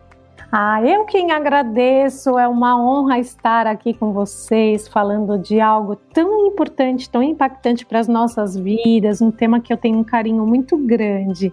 Ah, 0.50 0.82
eu 0.84 1.06
quem 1.06 1.32
agradeço, 1.32 2.38
é 2.38 2.46
uma 2.46 2.76
honra 2.78 3.18
estar 3.18 3.66
aqui 3.66 3.94
com 3.94 4.12
vocês 4.12 4.86
falando 4.86 5.38
de 5.38 5.60
algo 5.60 5.96
tão 5.96 6.46
importante, 6.46 7.08
tão 7.08 7.22
impactante 7.22 7.86
para 7.86 8.00
as 8.00 8.08
nossas 8.08 8.54
vidas, 8.54 9.22
um 9.22 9.30
tema 9.30 9.60
que 9.60 9.72
eu 9.72 9.78
tenho 9.78 9.96
um 9.96 10.04
carinho 10.04 10.44
muito 10.44 10.76
grande. 10.76 11.50